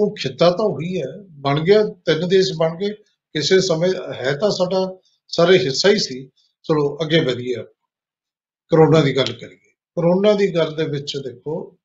[0.00, 2.90] ਉਹ ਖਿੱਤਾ ਤਾਂ ਉਹੀ ਹੈ। ਬਣ ਗਿਆ, ਤਿੰਨ ਦੇਸ਼ ਬਣ ਗਏ।
[3.32, 6.30] ਕਿਸੇ ਸਮੇਂ ਹੈ ਤਾਂ ਸਾਡਾ ਸਾਰੇ ਹਿੱਸਾ ਹੀ ਸੀ।
[6.62, 7.54] ਚਲੋ, ਅੱਗੇ ਵਧੀਏ
[8.68, 11.78] ਕਰੋਨਾ ਦੀ ਗੱਲ ਕਰੀਏ। ਕਰੋਨਾ ਦੀ ਗੱਲ ਦੇ ਵਿੱਚ ਦੇਖੋ,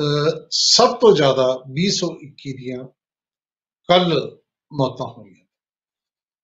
[0.00, 2.84] ਅਹ ਸਭ ਤੋਂ ਜ਼ਿਆਦਾ 2021 ਦੀਆਂ
[3.88, 4.38] ਕੱਲ
[4.72, 5.46] ਮੌਤਾਂ ਹੋਈਆਂ।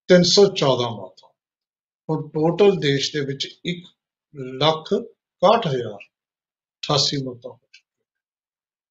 [0.09, 1.29] 314 ਮੌਤਾਂ।
[2.11, 3.85] ਹੁਣ ਟੋਟਲ ਦੇਸ਼ ਦੇ ਵਿੱਚ 1
[4.37, 4.95] ਲੱਖ
[5.41, 5.99] 61000
[6.83, 8.09] 88 ਮੌਤਾਂ ਹੋ ਚੁੱਕੀਆਂ।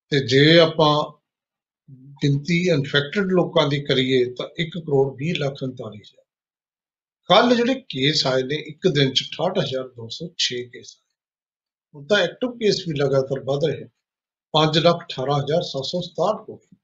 [0.09, 1.16] ਤੇ ਜੇ ਆਪਾਂ
[2.23, 6.23] ਗਿਣਤੀ ਇਨਫੈਕਟਡ ਲੋਕਾਂ ਦੀ ਕਰੀਏ ਤਾਂ 1 ਕਰੋੜ 20 ਲੱਖ 39 ਹਜ਼ਾਰ।
[7.29, 11.15] ਕੱਲ ਜਿਹੜੇ ਕੇਸ ਆਏ ਨੇ, ਇੱਕ ਦਿਨ ਚ 68206 ਕੇਸ ਆਏ।
[11.95, 13.85] ਹੁਣ ਤਾਂ ਐਕਟਿਵ ਕੇਸ ਵੀ ਲਗਾਤਾਰ ਵਧ ਰਹੇ
[14.53, 16.77] 5 ਲੱਖ 18767 ਹੋ ਗਏ।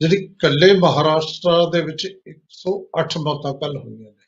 [0.00, 4.26] ਜਿਹੜੀ ਕੱਲੇ ਮਹਾਰਾਸ਼ਟਰ ਦੇ ਵਿੱਚ 108 ਮੌਤਾਂ ਕੱਲ ਹੋਈਆਂ ਨੇ।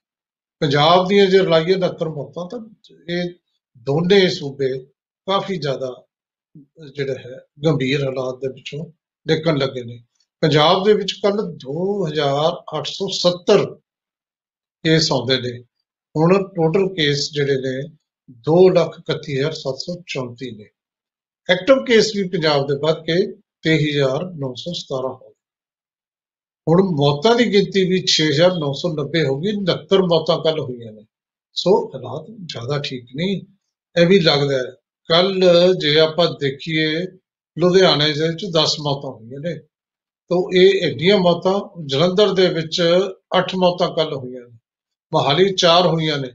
[0.61, 2.61] ਪੰਜਾਬ ਦੀਆਂ ਜੇ ਲਾਈਏ 69 ਮੌਤਾਂ, ਤਾਂ
[3.09, 3.31] ਇਹ
[3.79, 4.85] ਦੋਨੇ ਸੂਬੇ
[5.27, 6.07] ਕਾਫੀ ਜ਼ਿਆਦਾ
[6.95, 9.00] ਜਿਹੜਾ ਹੈ, ਗੰਭੀਰ ਹਾਲਾਤ ਦੇ ਵਿੱਚੋਂ
[9.31, 10.05] ਦੇਖਣ ਲੱਗੇ ਨੇ।
[10.43, 13.81] ਪੰਜਾਬ ਦੇ ਵਿੱਚ ਕੱਲ 2870
[14.85, 15.64] ਕੇਸ ਆਉਂਦੇ ਨੇ।
[16.16, 17.97] ਹੁਣ ਟੋਟਲ ਕੇਸ ਜਿਹੜੇ ਨੇ
[18.45, 20.64] 231734 ਨੇ।
[21.51, 25.35] ਐਕਟਿਵ ਕੇਸ ਵੀ ਪੰਜਾਬ ਦੇ ਵੱਧ ਕੇ 23917 ਹੋ ਗਏ।
[26.69, 31.07] ਹੁਣ ਮੌਤਾਂ ਦੀ ਗਿਣਤੀ ਵੀ 6990 ਹੋ ਗਈ। 69 ਮੌਤਾਂ ਕੱਲ ਹੋਈਆਂ ਨੇ।
[31.55, 33.43] ਸੋ ਹਾਲਾਤ ਜ਼ਿਆਦਾ ਠੀਕ ਨਹੀਂ।
[34.01, 34.64] ਇਹ ਵੀ ਲੱਗਦਾ ਹੈ।
[35.09, 35.40] ਕੱਲ
[35.75, 37.07] ਜੇ ਆਪਾਂ ਦੇਖੀਏ
[37.59, 39.59] ਲੁਧਿਆਣੇ ਦੇ ਵਿੱਚ 10 ਮੌਤਾਂ ਹੋਈਆਂ ਨੇ।
[40.29, 42.83] ਤੋ ਇਹ ਐਡੀਆਂ ਮੌਤਾਂ ਜਲੰਧਰ ਦੇ ਵਿੱਚ
[43.39, 44.59] 8 ਮੌਤਾਂ ਕੱਲ ਹੋਈਆਂ ਨੇ।
[45.13, 46.29] ਮੋਹਾਲੀ 4 ਹੋਈਆਂ ਨੇ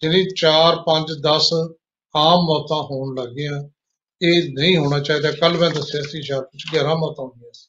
[0.00, 1.50] ਜਿਹੜੀ 4 5 10
[2.16, 3.68] ਆਮ ਮੌਤਾਂ ਹੋਣ ਲੱਗੀਆਂ।
[4.22, 7.68] ਇਹ ਨਹੀਂ ਹੋਣਾ ਚਾਹੀਦਾ। ਕੱਲ ਮੈਂ ਦੱਸਿਆ ਸੀ ਸ਼ਾਇਦ ਕੁਝ 11 ਮੌਤਾਂ ਹੋਈਆਂ ਸੀ।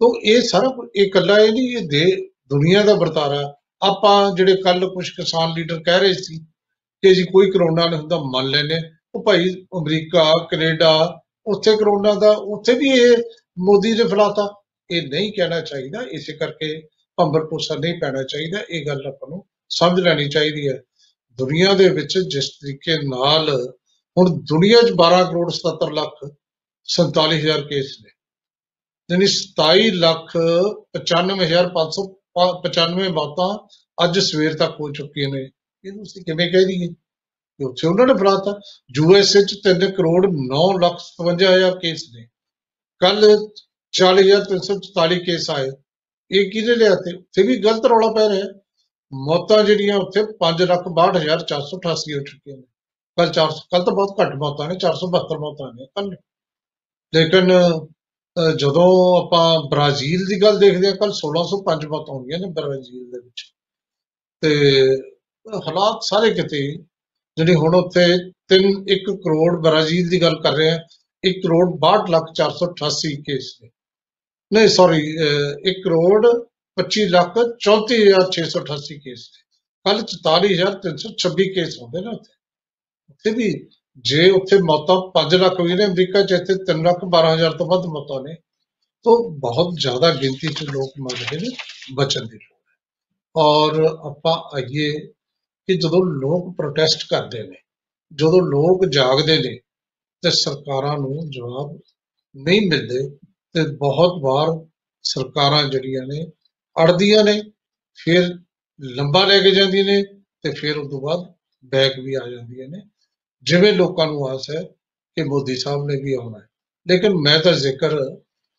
[0.00, 4.56] ਤੋ ਇਹ ਸਾਰਾ ਕੁਝ- ਇਹ ਇਕੱਲਾ ਇਹ ਨਹੀਂ, ਇਹ ਦੇ ਦੁਨੀਆ ਦਾ ਵਰਤਾਰਾ ਆਪਾਂ ਜਿਹੜੇ
[4.56, 6.38] ਕੱਲ ਕੁਝ ਕਿਸਾਨ ਲੀਡਰ ਕਹਿ ਰਹੇ ਸੀ
[7.02, 8.80] ਕਿ ਜੀ ਕੋਈ ਕਰੋਨਾ ਨਹੀਂ ਹੁੰਦਾ ਮੰਨ ਲੈਨੇ
[9.14, 13.16] ਉਹ ਭਾਈ ਅਮਰੀਕਾ, ਕੈਨੇਡਾ ਉੱਥੇ ਕਰੋਨਾ ਦਾ, ਉੱਥੇ ਵੀ ਇਹ
[13.58, 16.82] ਮੋਦੀ ਨੇ ਫੈਲਾਤਾ। ਇਹ ਨਹੀਂ ਕਹਿਣਾ ਚਾਹੀਦਾ, ਇਸੇ ਕਰਕੇ
[17.16, 20.82] ਭੰਬਰ ਭੂਸਾ ਨਹੀਂ ਪੈਣਾ ਚਾਹੀਦਾ। ਇਹ ਗੱਲ ਆਪਾਂ ਨੂੰ ਸਮਝ ਲੈਣੀ ਚਾਹੀਦੀ ਹੈ।
[21.32, 23.74] ਦੁਨੀਆ ਦੇ ਵਿੱਚ ਜਿਸ ਤਰੀਕੇ ਨਾਲ
[24.18, 26.30] ਹੁਣ ਦੁਨੀਆ 'ਚ 12 ਕਰੋੜ 77 ਲੱਖ
[26.84, 28.10] 47 ਹਜ਼ਾਰ ਕੇਸ ਨੇ।
[29.10, 30.36] ਯਾਨੀ 27 ਲੱਖ
[30.96, 33.68] 95595 ਮੌਤਾਂ
[34.04, 35.50] ਅੱਜ ਸਵੇਰ ਤੱਕ ਹੋ ਚੁੱਕੀਆਂ ਨੇ।
[35.84, 36.88] ਇਹਨੂੰ ਅਸੀਂ ਕਿਵੇਂ ਕਹਿ ਦਈਏ?
[36.88, 37.03] ਕਿ
[37.62, 38.60] ਉੱਥੇ ਉਹਨਾਂ ਨੇ ਫੈਲਾਤਾ
[38.96, 42.26] ਯੂਐਸਏ 'ਚ 3 ਕਰੋੜ 9 ਲੱਖ 57 ਹਜ਼ਾਰ ਕੇਸ ਨੇ।
[42.98, 43.48] ਕੱਲ
[43.92, 45.70] 40344 ਕੇਸ ਆਏ।
[46.30, 48.60] ਇਹ ਕਿਹਦੇ ਲਿਆਤੇ ਉੱਥੇ ਵੀ ਗਲਤ ਰੌਲਾ ਪੈ ਰਿਹਾ।
[49.12, 52.62] ਮੌਤਾਂ ਜਿਹੜੀਆਂ ਉੱਥੇ 5 ਲੱਖ 62488 ਹੋ ਚੁੱਕੀਆਂ ਨੇ।
[53.16, 56.16] ਕੱਲ 400 ਕੱਲ ਤਾਂ ਬਹੁਤ ਘੱਟ ਮੌਤਾਂ ਨੇ 472 ਮੌਤਾਂ ਨੇ ਕੱਲ
[57.14, 63.10] ਲੇਕਿਨ ਅਹ, ਜਦੋਂ ਆਪਾਂ ਬ੍ਰਾਜ਼ੀਲ ਦੀ ਗੱਲ ਦੇਖਦੇ ਹਾਂ ਕੱਲ 1605 ਮੌਤਾਂ ਹੋਈਆਂ ਨੇ ਬ੍ਰਾਜ਼ੀਲ
[63.10, 63.54] ਦੇ ਵਿੱਚ।
[64.40, 64.52] ਤੇ
[65.56, 66.76] ਹਾਲਾਤ ਸਾਰੇ ਕਿਤੇ
[67.38, 68.04] ਜਿਹੜੀ ਹੁਣ ਉੱਥੇ
[68.52, 70.78] 3 1 ਕਰੋੜ ਬ੍ਰਾਜ਼ੀਲ ਦੀ ਗੱਲ ਕਰ ਰਹੇ ਆ
[71.24, 73.70] 1 ਕਰੋੜ 62 ਲੱਖ 488 ਕੇਸ ਨੇ।
[74.52, 75.00] ਨਹੀਂ ਸੌਰੀ
[75.70, 76.20] 1 ਕਰੋੜ
[76.76, 79.42] 25 ਲੱਖ 34688 ਕੇਸ ਨੇ।
[79.86, 82.32] ਕੱਲ 44326 ਕੇਸ ਹੁੰਦੇ ਨੇ ਉੱਥੇ।
[83.10, 83.48] ਉੱਥੇ ਵੀ
[84.04, 87.66] ਜੇ ਉੱਥੇ ਮੌਤਾਂ 5 ਲੱਖ ਵੀ ਨੇ, ਅਮਰੀਕਾ ਚ ਇੱਥੇ 3 ਲੱਖ 12 ਹਜ਼ਾਰ ਤੋਂ
[87.66, 88.34] ਵੱਧ ਮੌਤਾਂ ਨੇ।
[89.04, 91.50] ਤਾਂ ਬਹੁਤ ਜ਼ਿਆਦਾ ਗਿਣਤੀ ਚ ਲੋਕ ਮਰ ਰਹੇ ਨੇ,
[91.94, 92.76] ਬਚਣ ਦੀ ਲੋੜ ਹੈ।
[93.36, 94.88] ਔਰ ਆਪਾਂ ਆਈਏ
[95.68, 97.56] ਕਿ ਜਦੋਂ ਲੋਕ ਪ੍ਰੋਟੈਸਟ ਕਰਦੇ ਨੇ,
[98.14, 99.60] ਜਦੋਂ ਲੋਕ ਜਾਗਦੇ ਨੇ,
[100.22, 101.80] ਤੇ ਸਰਕਾਰਾਂ ਨੂੰ ਜਵਾਬ
[102.36, 103.18] ਨਹੀਂ ਮਿਲਦੇ,
[103.52, 104.66] ਤੇ ਬਹੁਤ ਵਾਰ
[105.02, 106.26] ਸਰਕਾਰਾਂ ਜਿਹੜੀਆਂ ਨੇ
[106.76, 107.42] ਅੜਦੀਆਂ ਨੇ,
[107.94, 108.38] ਫਿਰ
[108.80, 110.02] ਲੰਬਾ ਲੈ ਕੇ ਜਾਂਦੀਆਂ ਨੇ,
[110.42, 112.82] ਤੇ ਫਿਰ ਉਸ ਤੋਂ ਬਾਅਦ ਬੈਕ ਵੀ ਆ ਜਾਂਦੀਆਂ ਨੇ।
[113.42, 114.62] ਜਿਵੇਂ ਲੋਕਾਂ ਨੂੰ ਆਸ ਹੈ
[115.16, 116.48] ਕਿ ਮੋਦੀ ਸਾਹਿਬ ਨੇ ਵੀ ਆਉਣਾ ਹੈ।
[116.88, 117.98] ਲੇਕਿਨ ਮੈਂ ਤਾਂ ਜ਼ਿਕਰ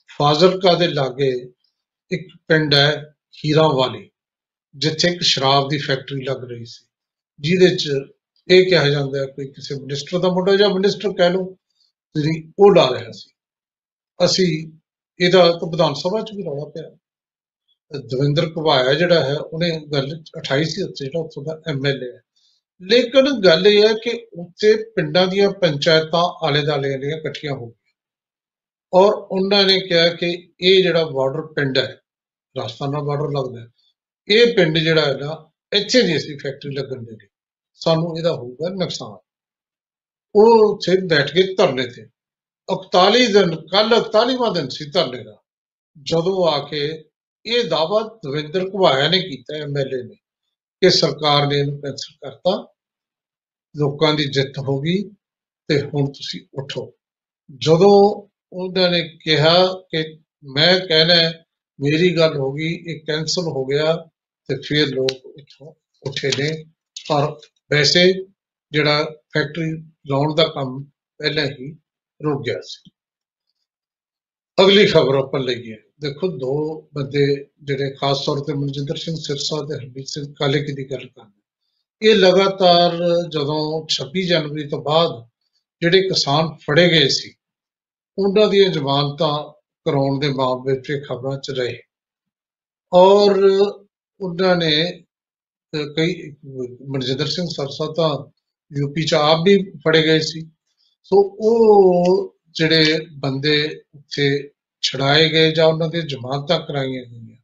[0.08, 1.54] ਫਾਜ਼ਿਲਕਾ ਦੇ ਲਾਗੇ
[2.12, 3.16] ਇੱਕ ਪਿੰਡ ਹੈ
[3.46, 4.12] ਹੀਰਾ ਵਾਲੀ
[4.76, 6.86] ਜਿੱਥੇ ਇੱਕ ਸ਼ਰਾਬ ਦੀ ਫੈਕਟਰੀ ਲੱਗ ਰਹੀ ਸੀ।
[7.40, 7.90] ਜਿਹਦੇ ਚ
[8.50, 11.58] ਇਹ ਕਿਹਾ ਜਾਂਦਾ ਹੈ ਕੋਈ ਕਿਸੇ ਮਿਨਿਸਟਰ ਦਾ ਮੁੰਡਾ ਜਾਂ ਮਿਨਿਸਟਰ ਕਹਿ ਲਓ,
[12.16, 13.30] ਜਿਹੜੀ ਉਹ ਲਾ ਰਿਹਾ ਸੀ।
[14.26, 14.72] ਅਸੀਂ
[15.26, 16.98] ਇਹਦਾ ਤਾਂ ਵਿਧਾਨ ਸਭਾ ਚ ਵੀ ਰੌਲਾ ਪਿਆ।
[18.00, 22.22] ਦਵਿੰਦਰ ਘਵਾਇਆ ਜਿਹੜਾ ਹੈ, ਉਹਨੇ ਗੱਲ 28 ਸੀ ਉੱਥੇ, ਜਿਹੜਾ ਉੱਥੋਂ ਦਾ ਐਮਐਲਏ ਹੈ।
[22.82, 27.94] ਲੇਕਿਨ ਗੱਲ ਇਹ ਹੈ ਕਿ ਉੱਥੇ ਪਿੰਡਾਂ ਦੀਆਂ ਪੰਚਾਇਤਾਂ ਆਲੇ ਦਾਲੇ ਦੀਆਂ ਇਕੱਠੀਆਂ ਹੋ ਗਈਆਂ।
[28.94, 32.02] ਔਰ ਉਹਨਾਂ ਨੇ ਕਿਹਾ ਕਿ ਇਹ ਜਿਹੜਾ ਬਾਰਡਰ ਪਿੰਡ ਹੈ,
[32.58, 33.68] ਰਾਜਸਥਾਨ ਨਾਲ ਬਾਰਡਰ ਲੱਗਦਾ ਹੈ,
[34.28, 37.28] ਇਹ ਪਿੰਡ ਜਿਹੜਾ ਹੈ ਨਾ ਇੱਥੇ ਨਹੀਂ ਅਸੀਂ ਫੈਕਟਰੀ ਲੱਗਣ ਦੇਣੀ।
[37.74, 39.18] ਸਾਨੂੰ ਇਹਦਾ ਹੋਊਗਾ ਨੁਕਸਾਨ।
[40.36, 42.08] ਉਹ ਉੱਥੇ ਬੈਠ ਕੇ ਧਰਨੇ ਤੇ।
[42.70, 45.42] 41 ਦਿਨ ਕੱਲ 41ਵਾਂ ਦਿਨ ਸੀ ਧਰਨੇ ਦਾ।
[46.02, 47.06] ਜਦੋਂ ਆ ਕੇ
[47.46, 50.16] ਇਹ ਦਾਅਵਾ ਦਵਿੰਦਰ ਘੁਬਾਇਆ ਨੇ ਕੀਤਾ ਐਮਐਲਏ ਨੇ
[50.82, 52.74] ਕਿ ਸਰਕਾਰ ਨੇ ਇਹਨੂੰ ਕੈਂਸਲ ਕਰਤਾ।
[53.78, 55.10] ਲੋਕਾਂ ਦੀ ਜਿੱਤ ਹੋ ਗਈ
[55.68, 56.94] ਤੇ ਹੁਣ ਤੁਸੀਂ ਉਠੋ।
[57.58, 61.46] ਜਦੋਂ ਉਹਨਾਂ ਨੇ ਕਿਹਾ ਕਿ ਮੈਂ ਕਹਿਣਾ ਹੈ,
[61.80, 64.10] ਮੇਰੀ ਗੱਲ ਹੋ ਗਈ ਇਹ ਕੈਂਸਲ ਹੋ ਗਿਆ।
[64.48, 65.74] ਤੇ ਫਿਰ ਲੋਕ ਇੱਥੋਂ
[66.08, 66.66] ਉੱਠੇ ਨੇ।
[67.10, 67.40] ਪਰ
[67.72, 68.14] ਵੈਸੇ
[68.72, 69.04] ਜਿਹੜਾ
[69.34, 69.72] ਫੈਕਟਰੀ
[70.08, 70.84] ਲਾਉਣ ਦਾ ਕੰਮ
[71.18, 71.78] ਪਹਿਲਾਂ ਹੀ
[72.24, 72.92] ਰੁਕ ਗਿਆ ਸੀ।
[74.64, 79.76] ਅਗਲੀ ਖਬਰ ਆਪਾਂ ਲਈਏ। ਦੇਖੋ, ਦੋ ਬੰਦੇ ਜਿਹੜੇ ਖਾਸ ਤੌਰ ਤੇ ਮਨਜਿੰਦਰ ਸਿੰਘ ਸਿਰਸਾ ਤੇ
[79.76, 81.42] ਹਰਮੀਤ ਸਿੰਘ ਕਾਲੇਕੀ ਦੀ ਗੱਲ ਕਰਦੇ
[82.02, 82.92] ਇਹ ਲਗਾਤਾਰ
[83.30, 85.28] ਜਦੋਂ 26 ਜਨਵਰੀ ਤੋਂ ਬਾਅਦ
[85.82, 87.36] ਜਿਹੜੇ ਕਿਸਾਨ ਫੜੇ ਗਏ ਸੀ,
[88.18, 89.54] ਉਹਨਾਂ ਦੀਆਂ ਜ਼ਮਾਨਤਾਂ
[89.86, 91.80] ਕਰਾਉਣ ਦੇ ਮਾਮਲੇ ਵਿੱਚ ਇਹ ਖਬਰਾਂ 'ਚ ਰਹੇ।
[92.94, 93.34] ਔਰ
[94.20, 95.04] ਉਹਨਾਂ ਨੇ
[95.76, 96.36] ਅਹ, ਕਈ
[96.88, 98.32] ਮਨਜਿੰਦਰ ਸਿੰਘ ਸਰਸਾ ਤਾਂ
[98.78, 100.42] ਯੂਪੀ 'ਚ ਆਪ ਵੀ ਫੜੇ ਗਏ ਸੀ।
[101.04, 104.52] ਸੋ ਉਹ ਜਿਹੜੇ ਬੰਦੇ ਉੱਥੇ
[104.82, 107.38] ਛੜਾਏ ਗਏ ਜਾਂ ਉਹਨਾਂ ਦੀਆਂ ਜ਼ਮਾਨਤਾਂ ਕਰਾਈਆਂ ਗਈਆਂ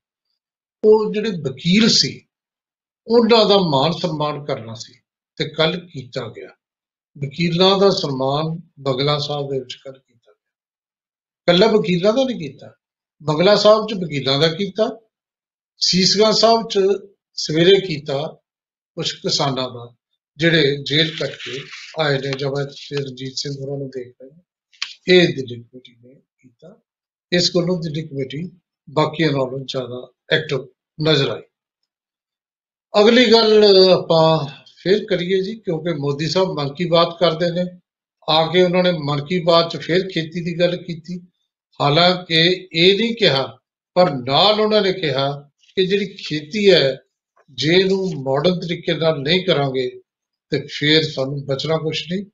[0.84, 2.27] ਉਹ ਜਿਹੜੇ ਵਕੀਲ ਸੀ
[3.07, 4.93] ਉਹਨਾਂ ਦਾ ਮਾਨ ਸਨਮਾਨ ਕਰਨਾ ਸੀ
[5.36, 6.49] ਤੇ ਕੱਲ ਕੀਤਾ ਗਿਆ।
[7.17, 10.51] ਵਕੀਲਾਂ ਦਾ ਸਨਮਾਨ ਬਗਲਾ ਸਾਹਿਬ ਦੇ ਵਿੱਚ ਕੱਲ ਕੀਤਾ ਗਿਆ।
[11.45, 12.75] ਕੱਲਾ ਵਕੀਲਾਂ ਦਾ ਨਹੀਂ ਕੀਤਾ
[13.23, 14.99] ਬਗਲਾ ਸਾਹਿਬ ਚ ਵਕੀਲਾਂ ਦਾ ਕੀਤਾ
[15.82, 16.80] ਸੀਸਗੰਜ ਸਾਹਿਬ ਚ
[17.38, 18.17] ਸਵੇਰੇ ਕੀਤਾ
[18.98, 19.96] ਕੁਝ ਕਿਸਾਨਾਂ ਦਾ,
[20.38, 21.60] ਜਿਹੜੇ ਜੇਲ੍ਹ ਕੱਟ ਕੇ
[22.00, 24.41] ਆਏ ਨੇ, ਜਦ ਅਸੀਂ ਰਣਜੀਤ ਸਿੰਘ ਹੋਰਾਂ ਨੂੰ ਦੇਖ ਰਹੇ ਹਾਂ
[25.08, 26.82] ਇਹ ਦਿੱਲੀ ਕਮੇਟੀ ਨੇ ਕੀਤਾ।
[27.32, 28.52] ਇਸ ਕੋਲੋਂ ਦਿੱਲੀ ਕਮੇਟੀ
[28.89, 30.67] ਬਾਕੀਆਂ ਨਾਲੋਂ ਜ਼ਿਆਦਾ ਐਕਟਿਵ
[31.10, 31.41] ਨਜ਼ਰ ਆਈ।
[33.02, 37.65] ਅਗਲੀ ਗੱਲ ਆਪਾਂ ਫਿਰ ਕਰੀਏ ਜੀ, ਕਿਉਂਕਿ ਮੋਦੀ ਸਾਹਿਬ ਮਨ ਕੀ ਬਾਤ ਕਰਦੇ ਨੇ।
[38.30, 41.20] ਆ ਕੇ ਉਹਨਾਂ ਨੇ ਮਨ ਕੀ ਬਾਤ ਚ ਫਿਰ ਖੇਤੀ ਦੀ ਗੱਲ ਕੀਤੀ।
[41.80, 43.60] ਹਾਲਾਂਕਿ ਇਹ ਨਹੀਂ ਕਿਹਾ,
[43.96, 46.97] ਪਰ ਨਾਲ ਉਹਨਾਂ ਨੇ ਕਿਹਾ ਕਿ ਜਿਹੜੀ ਖੇਤੀ ਹੈ,
[47.49, 50.01] ਜੇ ਇਹਨੂੰ ਮਾਡਰਨ ਤਰੀਕੇ ਨਾਲ ਨਹੀਂ ਕਰਾਂਗੇ,
[50.49, 52.25] ਤੇ ਫਿਰ ਸਾਨੂੰ ਬਚਣਾ ਕੁਛ ਨਹੀਂ।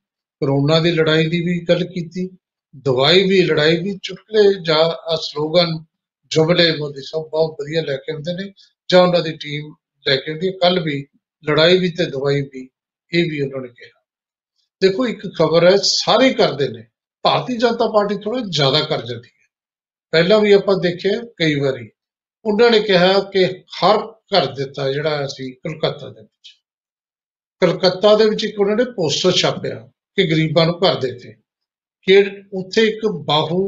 [0.41, 2.30] ਕਰੋਨਾ ਦੀ ਲੜਾਈ ਦੀ ਵੀ ਗੱਲ ਕੀਤੀ,
[2.76, 5.84] ਦਵਾਈ ਵੀ, ਲੜਾਈ ਵੀ, ਚੁਟਕਲੇ ਜਾਂ ਆ ਸਲੋਗਨ
[6.32, 8.54] ਜੁਮਲੇ ਮੋਦੀ ਸਾਹਿਬ ਬਹੁਤ ਵਧੀਆ ਲੈ ਕੇ ਆਉਂਦੇ ਨੇ,
[8.91, 9.76] ਜਾਂ ਉਹਨਾਂ ਦੀ ਟੀਮ
[10.08, 11.08] ਲੈ ਕੇ ਆਉਂਦੀ ਕੱਲ ਵੀ
[11.50, 12.69] ਲੜਾਈ ਵੀ ਤੇ ਦਵਾਈ ਵੀ,
[13.13, 14.02] ਇਹ ਵੀ ਉਹਨਾਂ ਨੇ ਕਿਹਾ।
[14.82, 16.86] ਦੇਖੋ, ਇੱਕ ਖਬਰ ਹੈ, ਸਾਰੇ ਕਰਦੇ ਨੇ।
[17.21, 19.47] ਭਾਰਤੀ ਜਨਤਾ ਪਾਰਟੀ ਥੋੜਾ ਜ਼ਿਆਦਾ ਕਰ ਜਾਂਦੀ ਹੈ।
[20.12, 21.89] ਪਹਿਲਾਂ ਵੀ ਆਪਾਂ ਦੇਖਿਆ ਕਈ ਵਾਰੀ
[22.48, 23.98] ਉਹਨਾਂ ਨੇ ਕਿਹਾ ਕਿ ਹਰ
[24.32, 26.50] ਘਰ ਦਿੱਤਾ ਜਿਹੜਾ ਅਸੀਂ ਕਲਕੱਤਾ ਦੇ ਵਿੱਚ,
[27.62, 29.80] ਕਲਕੱਤਾ ਦੇ ਵਿੱਚ ਇੱਕ ਉਹਨਾਂ ਨੇ ਪੋਸਟਰ ਛਾਪਿਆ
[30.18, 31.34] ਕਿ ਗਰੀਬਾਂ ਨੂੰ ਘਰ ਦਿੱਤੇ
[32.08, 32.24] ਕਿ
[32.54, 33.62] ਉੱਥੇ ਇੱਕ ਬਾਹੂ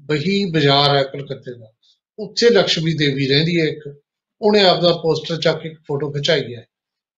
[0.00, 1.72] ਬਹੀ ਬਾਜ਼ਾਰ ਹੈ ਕਲਕੱਤੇ ਦਾ,
[2.18, 4.02] ਉੱਥੇ ਲక్ష్ਮੀ ਦੇਵੀ ਰਹਿੰਦੀ ਹੈ ਇੱਕ,
[4.40, 6.66] ਉਹਨੇ ਆਪਦਾ ਪੋਸਟਰ ਚੱਕ ਕੇ ਇੱਕ ਫੋਟੋ ਖਿਚਾਈ ਹੈ।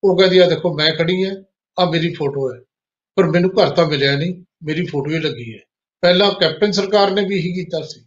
[0.05, 1.35] ਉਹ ਕਹਿੰਦੀ ਆ, ਦੇਖੋ, ਮੈਂ ਖੜੀ ਹਾਂ
[1.79, 2.61] ਆ ਮੇਰੀ ਫੋਟੋ ਹੈ,
[3.17, 5.61] ਪਰ ਮੈਨੂੰ ਘਰ ਤਾਂ ਮਿਲਿਆ ਨਹੀਂ, ਮੇਰੀ ਫੋਟੋ ਹੀ ਲੱਗੀ ਹੈ।
[6.03, 8.05] ਪਹਿਲਾਂ ਕੈਪਟਨ ਸਰਕਾਰ ਨੇ ਵੀ ਇਹੀ ਕੀਤਾ ਸੀ।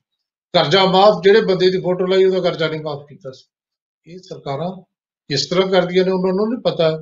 [0.54, 4.82] ਕਰਜ਼ਾ ਮਾਫ, ਜਿਹੜੇ ਬੰਦੇ ਦੀ ਫੋਟੋ ਲਾਈ, ਉਹਦਾ ਕਰਜ਼ਾ ਨਹੀਂ ਮਾਫ ਕੀਤਾ ਸੀ। ਇਹ ਸਰਕਾਰਾਂ
[5.30, 6.98] ਕਿਸ ਤਰ੍ਹਾਂ ਕਰਦੀਆਂ ਨੇ, ਉਹਨਾਂ ਨੂੰ ਨਹੀਂ ਪਤਾ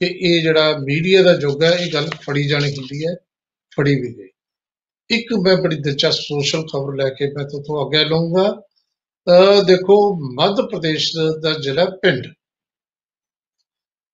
[0.00, 3.14] ਕਿ ਇਹ ਜਿਹੜਾ ਮੀਡੀਆ ਦਾ ਯੁੱਗ ਹੈ, ਇਹ ਗੱਲ ਫੜੀ ਜਾਣੀ ਹੁੰਦੀ ਹੈ,
[3.76, 4.28] ਫੜੀ ਵੀ ਗਈ।
[5.10, 8.62] ਇੱਕ ਮੈਂ ਬੜੀ ਦਿਲਚਸਪ ਸੋਸ਼ਲ ਖਬਰ ਲੈ ਕੇ ਮੈਂ ਤੁਹਾਡੇ ਅੱਗੇ ਲਵਾਂਗਾ
[9.26, 12.26] ਅਹ ਦੇਖੋ, ਮੱਧ ਪ੍ਰਦੇਸ਼ ਦਾ ਜ਼ਿਲ੍ਹਾ ਪਿੰਡ।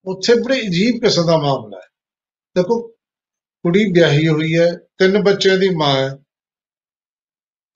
[0.04, 1.88] ਉੱਥੇ ਬੜੇ ਅਜੀਬ ਕਿਸਮ ਦਾ ਮਾਮਲਾ ਹੈ।
[2.56, 2.88] ਦੇਖੋ,
[3.62, 6.21] ਕੁੜੀ ਵਿਆਹੀ ਹੋਈ ਹੈ, ਤਿੰਨ ਬੱਚਿਆਂ ਦੀ ਮਾਂ ਹੈ।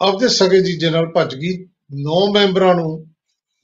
[0.00, 3.06] ਆਪਦੇ ਸਗੇ ਜੀਜੇ ਨਾਲ ਭੱਜ ਗਈ ਨੌ ਮੈਂਬਰਾਂ ਨੂੰ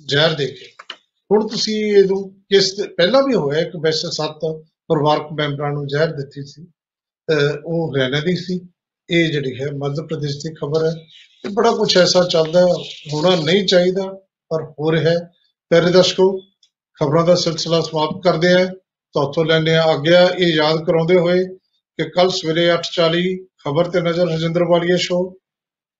[0.06, 0.94] ਜ਼ਹਿਰ ਦੇ ਕੇ।
[1.30, 4.40] ਹੁਣ ਤੁਸੀਂ ਇਹਨੂੰ ਕਿਸ ਪਹਿਲਾਂ ਵੀ ਹੋਇਆ ਇੱਕ ਵੈਸੇ ਸੱਤ
[4.88, 6.66] ਪਰਿਵਾਰਕ ਮੈਂਬਰਾਂ ਨੂੰ ਜ਼ਹਿਰ ਦਿੱਤੀ ਸੀ
[7.28, 8.60] ਅਹ ਉਹ ਹਰਿਆਣਾ ਦੀ ਸੀ।
[9.10, 10.92] ਇਹ ਜਿਹੜੀ ਹੈ ਮੱਧ ਪ੍ਰਦੇਸ਼ ਦੀ ਖਬਰ ਹੈ।
[11.44, 12.72] ਇਹ ਬੜਾ ਕੁਝ ਐਸਾ ਚੱਲਦਾ ਹੈ,
[13.12, 14.02] ਹੋਣਾ ਨਹੀਂ ਚਾਹੀਦਾ
[14.48, 15.18] ਪਰ ਹੋ ਰਿਹਾ ਹੈ।
[15.70, 16.40] ਪਿਆਰੇ ਦਰਸ਼ਕੋ
[17.00, 18.66] ਖਬਰਾਂ ਦਾ ਸਿਲਸਿਲਾ ਸਮਾਪਤ ਕਰਦੇ ਹਾਂ।
[19.12, 21.44] ਤੁਹਾਤੋਂ ਲੈਂਦੇ ਹਾਂ ਆਗਿਆ ਇਹ ਯਾਦ ਕਰਾਉਂਦੇ ਹੋਏ
[21.98, 25.38] ਕਿ ਕੱਲ ਸਵੇਰੇ 8:40 ਖਬਰ ਤੇ ਨਜ਼ਰ ਰਜਿੰਦਰ ਵਾਲੀਆ ਸ਼ੋ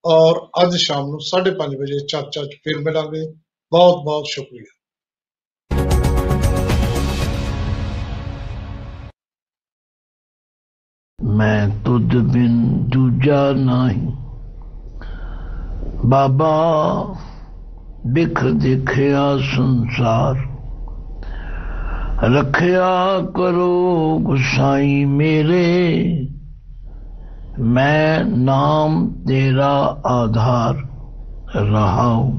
[0.05, 3.33] ਔਰ ਅੱਜ ਸ਼ਾਮ ਨੂੰ 5:30 ਵਜੇ ਚਰਚਾ 'ਚ ਫਿਰ ਮਿਲਾਂਗੇ।
[3.71, 4.71] ਬਹੁਤ ਬਹੁਤ ਸ਼ੁਕਰੀਆ।
[11.35, 14.11] ਮੈਂ ਤੁਧ ਬਿਨ ਦੂਜਾ ਨਹੀਂ।
[16.05, 17.15] ਬਾਬਾ
[18.07, 20.35] ਬਿਖ ਦੇਖਿਆ ਸੰਸਾਰ।
[22.33, 25.93] ਰੱਖਿਆ ਕਰੋ ਗੁਸਾਈ ਮੇਰੇ।
[27.59, 30.75] ਮੈਂ ਨਾਮ ਤੇਰਾ ਆਧਾਰ
[31.55, 32.31] ਰਹਾਉ।